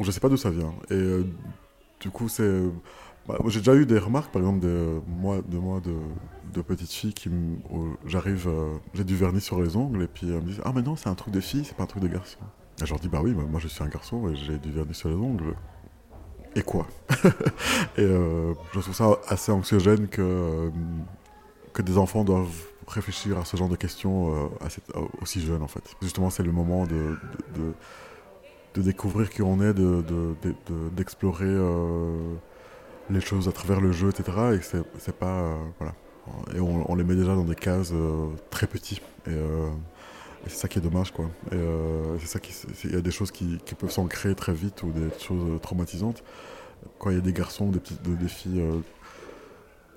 je 0.00 0.10
sais 0.10 0.20
pas 0.20 0.28
d'où 0.28 0.36
ça 0.36 0.50
vient. 0.50 0.74
Et 0.90 0.94
euh, 0.94 1.24
du 2.00 2.10
coup 2.10 2.28
c'est, 2.28 2.62
bah, 3.26 3.38
j'ai 3.46 3.58
déjà 3.60 3.74
eu 3.74 3.86
des 3.86 3.98
remarques 3.98 4.32
par 4.32 4.42
exemple 4.42 4.60
de 4.60 5.00
moi 5.06 5.38
de 5.46 5.58
moi 5.58 5.80
de, 5.80 5.94
de 6.52 6.62
petites 6.62 6.92
filles 6.92 7.14
qui 7.14 7.30
j'arrive, 8.06 8.48
euh, 8.48 8.76
j'ai 8.94 9.04
du 9.04 9.16
vernis 9.16 9.40
sur 9.40 9.60
les 9.60 9.76
ongles 9.76 10.02
et 10.02 10.06
puis 10.08 10.28
elles 10.28 10.36
me 10.42 10.48
disent 10.48 10.60
ah 10.64 10.72
mais 10.74 10.82
non 10.82 10.96
c'est 10.96 11.08
un 11.08 11.14
truc 11.14 11.32
de 11.32 11.40
fille, 11.40 11.64
c'est 11.64 11.76
pas 11.76 11.84
un 11.84 11.86
truc 11.86 12.02
de 12.02 12.08
garçon. 12.08 12.38
Et 12.80 12.86
je 12.86 12.90
leur 12.90 13.00
dis 13.00 13.08
bah 13.08 13.20
oui, 13.22 13.32
moi 13.32 13.60
je 13.60 13.68
suis 13.68 13.82
un 13.82 13.88
garçon 13.88 14.28
et 14.28 14.36
j'ai 14.36 14.58
du 14.58 14.70
vernis 14.70 14.94
sur 14.94 15.08
les 15.08 15.14
ongles. 15.14 15.54
Et 16.54 16.62
quoi? 16.62 16.86
Et 17.98 18.00
euh, 18.00 18.54
je 18.72 18.80
trouve 18.80 18.94
ça 18.94 19.18
assez 19.28 19.52
anxiogène 19.52 20.08
que, 20.08 20.22
euh, 20.22 20.70
que 21.74 21.82
des 21.82 21.98
enfants 21.98 22.24
doivent 22.24 22.48
réfléchir 22.88 23.36
à 23.36 23.44
ce 23.44 23.56
genre 23.56 23.68
de 23.68 23.76
questions 23.76 24.50
aussi 25.20 25.40
jeunes 25.40 25.62
en 25.62 25.66
fait. 25.68 25.82
Justement, 26.00 26.30
c'est 26.30 26.44
le 26.44 26.52
moment 26.52 26.86
de- 26.86 27.18
de 28.76 28.82
découvrir 28.82 29.30
qui 29.30 29.42
on 29.42 29.60
est, 29.62 29.72
de- 29.72 30.02
de- 30.02 30.88
d'explorer 30.94 31.46
euh, 31.46 32.34
les 33.10 33.20
choses 33.20 33.48
à 33.48 33.52
travers 33.52 33.80
le 33.80 33.90
jeu, 33.92 34.10
etc. 34.10 34.24
Et 34.54 34.60
c'est, 34.98 35.16
pas. 35.16 35.26
euh, 35.40 35.56
voilà. 35.78 35.94
Et 36.54 36.60
on, 36.60 36.94
les 36.94 37.04
met 37.04 37.14
déjà 37.14 37.34
dans 37.34 37.44
des 37.44 37.54
cases 37.54 37.92
euh, 37.94 38.26
très 38.50 38.66
petits. 38.66 39.00
Et, 39.26 39.34
c'est 40.48 40.58
ça 40.58 40.68
qui 40.68 40.78
est 40.78 40.82
dommage, 40.82 41.12
quoi. 41.12 41.24
Et 41.50 41.56
c'est 42.20 42.26
ça 42.26 42.38
qui. 42.38 42.54
Il 42.84 42.92
y 42.92 42.96
a 42.96 43.00
des 43.00 43.10
choses 43.10 43.32
qui, 43.32 43.58
qui 43.64 43.74
peuvent 43.74 43.90
s'ancrer 43.90 44.34
très 44.36 44.52
vite 44.52 44.82
ou 44.84 44.90
des 44.92 45.08
choses 45.18 45.60
traumatisantes. 45.60 46.22
Quand 47.00 47.10
il 47.10 47.16
y 47.16 47.18
a 47.18 47.22
des 47.22 47.32
garçons, 47.32 47.70
des, 47.70 47.80
petites, 47.80 48.02
des 48.02 48.28
filles 48.28 48.62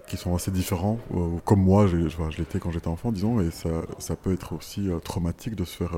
qui 0.07 0.17
sont 0.17 0.33
assez 0.33 0.49
différents, 0.49 0.97
comme 1.45 1.61
moi, 1.61 1.85
je, 1.85 1.97
je 2.07 2.37
l'étais 2.39 2.59
quand 2.59 2.71
j'étais 2.71 2.87
enfant, 2.87 3.11
disons, 3.11 3.39
et 3.41 3.51
ça, 3.51 3.69
ça 3.99 4.15
peut 4.15 4.33
être 4.33 4.53
aussi 4.53 4.89
traumatique 5.03 5.55
de 5.55 5.65
se 5.65 5.77
faire, 5.77 5.95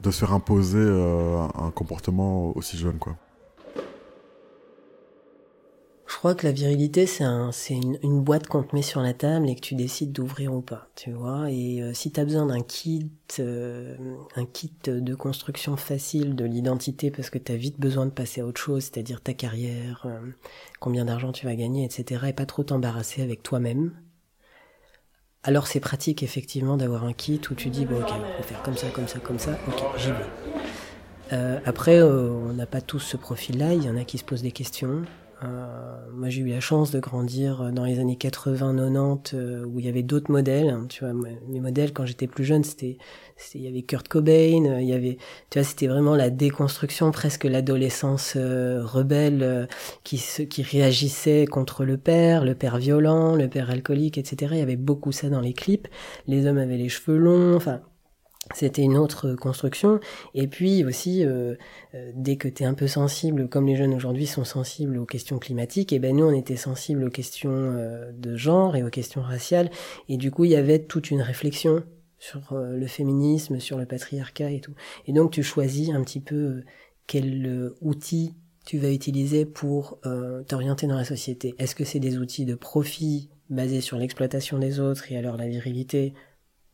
de 0.00 0.10
se 0.10 0.20
faire 0.20 0.32
imposer 0.32 0.78
euh, 0.78 1.46
un 1.54 1.70
comportement 1.70 2.56
aussi 2.56 2.76
jeune, 2.76 2.98
quoi. 2.98 3.16
Je 6.06 6.18
crois 6.18 6.34
que 6.34 6.46
la 6.46 6.52
virilité, 6.52 7.04
c'est 7.04 7.24
un, 7.24 7.50
une, 7.70 8.22
boîte 8.22 8.46
qu'on 8.46 8.62
te 8.62 8.74
met 8.74 8.80
sur 8.80 9.02
la 9.02 9.12
table 9.12 9.50
et 9.50 9.54
que 9.54 9.60
tu 9.60 9.74
décides 9.74 10.12
d'ouvrir 10.12 10.54
ou 10.54 10.62
pas, 10.62 10.88
tu 10.94 11.10
vois. 11.10 11.50
Et 11.50 11.82
euh, 11.82 11.92
si 11.92 12.10
tu 12.10 12.20
as 12.20 12.24
besoin 12.24 12.46
d'un 12.46 12.62
kit, 12.62 13.10
euh, 13.38 13.96
un 14.36 14.46
kit 14.46 14.72
de 14.86 15.14
construction 15.14 15.76
facile 15.76 16.34
de 16.34 16.44
l'identité 16.44 17.10
parce 17.10 17.28
que 17.28 17.38
tu 17.38 17.52
as 17.52 17.56
vite 17.56 17.78
besoin 17.78 18.06
de 18.06 18.12
passer 18.12 18.40
à 18.40 18.46
autre 18.46 18.60
chose, 18.60 18.84
c'est-à-dire 18.84 19.20
ta 19.20 19.34
carrière, 19.34 20.06
combien 20.80 21.04
d'argent 21.04 21.32
tu 21.32 21.44
vas 21.44 21.54
gagner, 21.54 21.84
etc. 21.84 22.26
Et 22.28 22.32
pas 22.32 22.46
trop 22.46 22.62
t'embarrasser 22.62 23.20
avec 23.20 23.42
toi-même. 23.42 23.92
Alors 25.46 25.68
c'est 25.68 25.78
pratique 25.78 26.24
effectivement 26.24 26.76
d'avoir 26.76 27.04
un 27.04 27.12
kit 27.12 27.40
où 27.48 27.54
tu 27.54 27.70
dis 27.70 27.86
bon 27.86 28.00
ok, 28.00 28.10
on 28.10 28.36
va 28.36 28.42
faire 28.42 28.62
comme 28.62 28.76
ça, 28.76 28.88
comme 28.88 29.06
ça, 29.06 29.20
comme 29.20 29.38
ça, 29.38 29.52
ok, 29.68 29.80
j'y 29.96 30.08
vais. 30.08 30.16
Euh, 31.32 31.60
après, 31.64 31.98
euh, 32.00 32.30
on 32.30 32.52
n'a 32.52 32.66
pas 32.66 32.80
tous 32.80 32.98
ce 32.98 33.16
profil-là. 33.16 33.74
Il 33.74 33.84
y 33.84 33.88
en 33.88 33.96
a 33.96 34.02
qui 34.02 34.18
se 34.18 34.24
posent 34.24 34.42
des 34.42 34.50
questions. 34.50 35.02
Euh, 35.44 35.96
moi, 36.12 36.30
j'ai 36.30 36.40
eu 36.40 36.48
la 36.48 36.60
chance 36.60 36.90
de 36.90 36.98
grandir 36.98 37.70
dans 37.72 37.84
les 37.84 37.98
années 37.98 38.16
80-90 38.16 39.34
euh, 39.34 39.64
où 39.66 39.78
il 39.78 39.84
y 39.84 39.88
avait 39.88 40.02
d'autres 40.02 40.30
modèles. 40.32 40.70
hein. 40.70 40.86
tu 40.88 41.04
vois, 41.04 41.12
mes 41.12 41.60
modèles 41.60 41.92
quand 41.92 42.06
j'étais 42.06 42.26
plus 42.26 42.44
jeune, 42.44 42.64
c'était, 42.64 42.96
il 43.54 43.60
y 43.60 43.68
avait 43.68 43.82
Kurt 43.82 44.08
Cobain, 44.08 44.64
euh, 44.64 44.80
il 44.80 44.88
y 44.88 44.94
avait, 44.94 45.18
tu 45.50 45.58
vois, 45.58 45.64
c'était 45.64 45.88
vraiment 45.88 46.16
la 46.16 46.30
déconstruction, 46.30 47.10
presque 47.12 47.44
l'adolescence 47.44 48.34
euh, 48.36 48.82
rebelle 48.82 49.42
euh, 49.42 49.66
qui 50.04 50.18
se, 50.18 50.42
qui 50.42 50.62
réagissait 50.62 51.46
contre 51.46 51.84
le 51.84 51.98
père, 51.98 52.44
le 52.44 52.54
père 52.54 52.78
violent, 52.78 53.36
le 53.36 53.48
père 53.48 53.70
alcoolique, 53.70 54.16
etc. 54.18 54.52
Il 54.54 54.58
y 54.58 54.62
avait 54.62 54.76
beaucoup 54.76 55.12
ça 55.12 55.28
dans 55.28 55.40
les 55.40 55.52
clips. 55.52 55.88
Les 56.26 56.46
hommes 56.46 56.58
avaient 56.58 56.78
les 56.78 56.88
cheveux 56.88 57.18
longs, 57.18 57.56
enfin. 57.56 57.82
C'était 58.54 58.82
une 58.82 58.96
autre 58.96 59.34
construction. 59.34 60.00
Et 60.34 60.46
puis 60.46 60.84
aussi, 60.84 61.24
euh, 61.24 61.56
euh, 61.94 62.12
dès 62.14 62.36
que 62.36 62.48
tu 62.48 62.62
es 62.62 62.66
un 62.66 62.74
peu 62.74 62.86
sensible, 62.86 63.48
comme 63.48 63.66
les 63.66 63.76
jeunes 63.76 63.94
aujourd'hui 63.94 64.26
sont 64.26 64.44
sensibles 64.44 64.98
aux 64.98 65.04
questions 65.04 65.38
climatiques, 65.38 65.92
et 65.92 65.98
ben 65.98 66.14
nous 66.14 66.24
on 66.24 66.32
était 66.32 66.56
sensibles 66.56 67.04
aux 67.04 67.10
questions 67.10 67.50
euh, 67.52 68.12
de 68.12 68.36
genre 68.36 68.76
et 68.76 68.84
aux 68.84 68.90
questions 68.90 69.22
raciales. 69.22 69.70
Et 70.08 70.16
du 70.16 70.30
coup, 70.30 70.44
il 70.44 70.52
y 70.52 70.56
avait 70.56 70.78
toute 70.78 71.10
une 71.10 71.22
réflexion 71.22 71.82
sur 72.18 72.52
euh, 72.52 72.76
le 72.76 72.86
féminisme, 72.86 73.60
sur 73.60 73.78
le 73.78 73.86
patriarcat 73.86 74.50
et 74.50 74.60
tout. 74.60 74.74
Et 75.06 75.12
donc 75.12 75.32
tu 75.32 75.42
choisis 75.42 75.90
un 75.90 76.02
petit 76.02 76.20
peu 76.20 76.36
euh, 76.36 76.64
quel 77.06 77.46
euh, 77.46 77.76
outil 77.80 78.34
tu 78.64 78.78
vas 78.78 78.90
utiliser 78.90 79.46
pour 79.46 79.98
euh, 80.06 80.42
t'orienter 80.42 80.86
dans 80.86 80.96
la 80.96 81.04
société. 81.04 81.54
Est-ce 81.58 81.74
que 81.74 81.84
c'est 81.84 82.00
des 82.00 82.18
outils 82.18 82.44
de 82.44 82.54
profit 82.54 83.30
basés 83.48 83.80
sur 83.80 83.96
l'exploitation 83.96 84.58
des 84.58 84.80
autres 84.80 85.12
et 85.12 85.16
alors 85.16 85.36
la 85.36 85.46
virilité? 85.46 86.14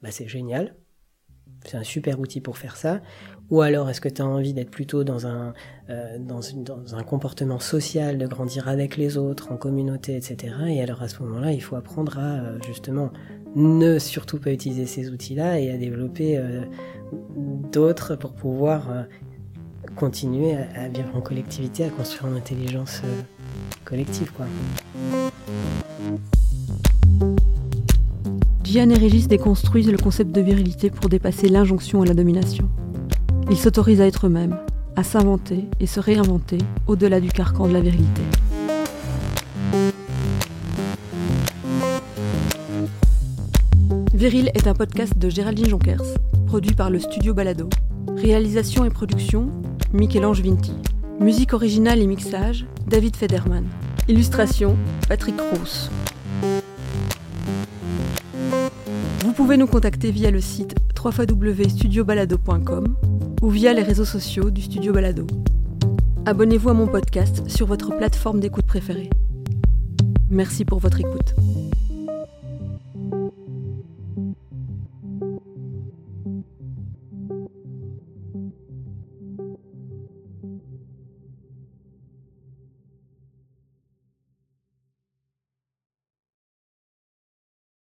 Bah, 0.00 0.10
c'est 0.10 0.26
génial, 0.26 0.74
c'est 1.64 1.76
un 1.76 1.82
super 1.84 2.20
outil 2.20 2.40
pour 2.40 2.58
faire 2.58 2.76
ça. 2.76 3.00
Ou 3.50 3.60
alors, 3.60 3.90
est-ce 3.90 4.00
que 4.00 4.08
tu 4.08 4.22
as 4.22 4.26
envie 4.26 4.54
d'être 4.54 4.70
plutôt 4.70 5.04
dans 5.04 5.26
un, 5.26 5.52
euh, 5.90 6.18
dans, 6.18 6.40
un 6.94 7.02
comportement 7.02 7.60
social, 7.60 8.16
de 8.16 8.26
grandir 8.26 8.68
avec 8.68 8.96
les 8.96 9.18
autres, 9.18 9.52
en 9.52 9.56
communauté, 9.56 10.16
etc. 10.16 10.54
Et 10.68 10.82
alors, 10.82 11.02
à 11.02 11.08
ce 11.08 11.22
moment-là, 11.22 11.52
il 11.52 11.62
faut 11.62 11.76
apprendre 11.76 12.18
à, 12.18 12.40
euh, 12.40 12.58
justement, 12.66 13.10
ne 13.54 13.98
surtout 13.98 14.38
pas 14.38 14.52
utiliser 14.52 14.86
ces 14.86 15.10
outils-là 15.10 15.60
et 15.60 15.70
à 15.70 15.76
développer 15.76 16.38
euh, 16.38 16.62
d'autres 17.70 18.16
pour 18.16 18.32
pouvoir 18.32 18.88
continuer 19.96 20.54
à, 20.56 20.84
à 20.84 20.88
vivre 20.88 21.14
en 21.14 21.20
collectivité, 21.20 21.84
à 21.84 21.90
construire 21.90 22.32
une 22.32 22.38
intelligence 22.38 23.02
collective. 23.84 24.32
Gian 28.72 28.88
et 28.88 28.98
Régis 28.98 29.28
déconstruisent 29.28 29.92
le 29.92 29.98
concept 29.98 30.32
de 30.32 30.40
virilité 30.40 30.88
pour 30.88 31.10
dépasser 31.10 31.50
l'injonction 31.50 32.00
à 32.00 32.06
la 32.06 32.14
domination. 32.14 32.70
Ils 33.50 33.58
s'autorisent 33.58 34.00
à 34.00 34.06
être 34.06 34.28
eux-mêmes, 34.28 34.56
à 34.96 35.02
s'inventer 35.02 35.66
et 35.78 35.86
se 35.86 36.00
réinventer 36.00 36.56
au-delà 36.86 37.20
du 37.20 37.28
carcan 37.28 37.68
de 37.68 37.74
la 37.74 37.82
virilité. 37.82 38.22
Viril 44.14 44.50
est 44.54 44.66
un 44.66 44.72
podcast 44.72 45.18
de 45.18 45.28
Géraldine 45.28 45.68
Jonkers, 45.68 46.14
produit 46.46 46.74
par 46.74 46.88
le 46.88 46.98
studio 46.98 47.34
Balado. 47.34 47.68
Réalisation 48.16 48.86
et 48.86 48.90
production, 48.90 49.50
Michel-Ange 49.92 50.40
Vinti. 50.40 50.72
Musique 51.20 51.52
originale 51.52 52.00
et 52.00 52.06
mixage, 52.06 52.64
David 52.86 53.16
Federman. 53.16 53.66
Illustration, 54.08 54.78
Patrick 55.10 55.38
Rousse. 55.52 55.90
Pouvez 59.42 59.56
nous 59.56 59.66
contacter 59.66 60.12
via 60.12 60.30
le 60.30 60.40
site 60.40 60.76
www.studiobalado.com 61.04 62.94
ou 63.42 63.50
via 63.50 63.72
les 63.72 63.82
réseaux 63.82 64.04
sociaux 64.04 64.50
du 64.50 64.62
Studio 64.62 64.92
Balado. 64.92 65.26
Abonnez-vous 66.26 66.68
à 66.68 66.74
mon 66.74 66.86
podcast 66.86 67.42
sur 67.50 67.66
votre 67.66 67.96
plateforme 67.96 68.38
d'écoute 68.38 68.66
préférée. 68.66 69.10
Merci 70.30 70.64
pour 70.64 70.78
votre 70.78 71.00
écoute. 71.00 71.34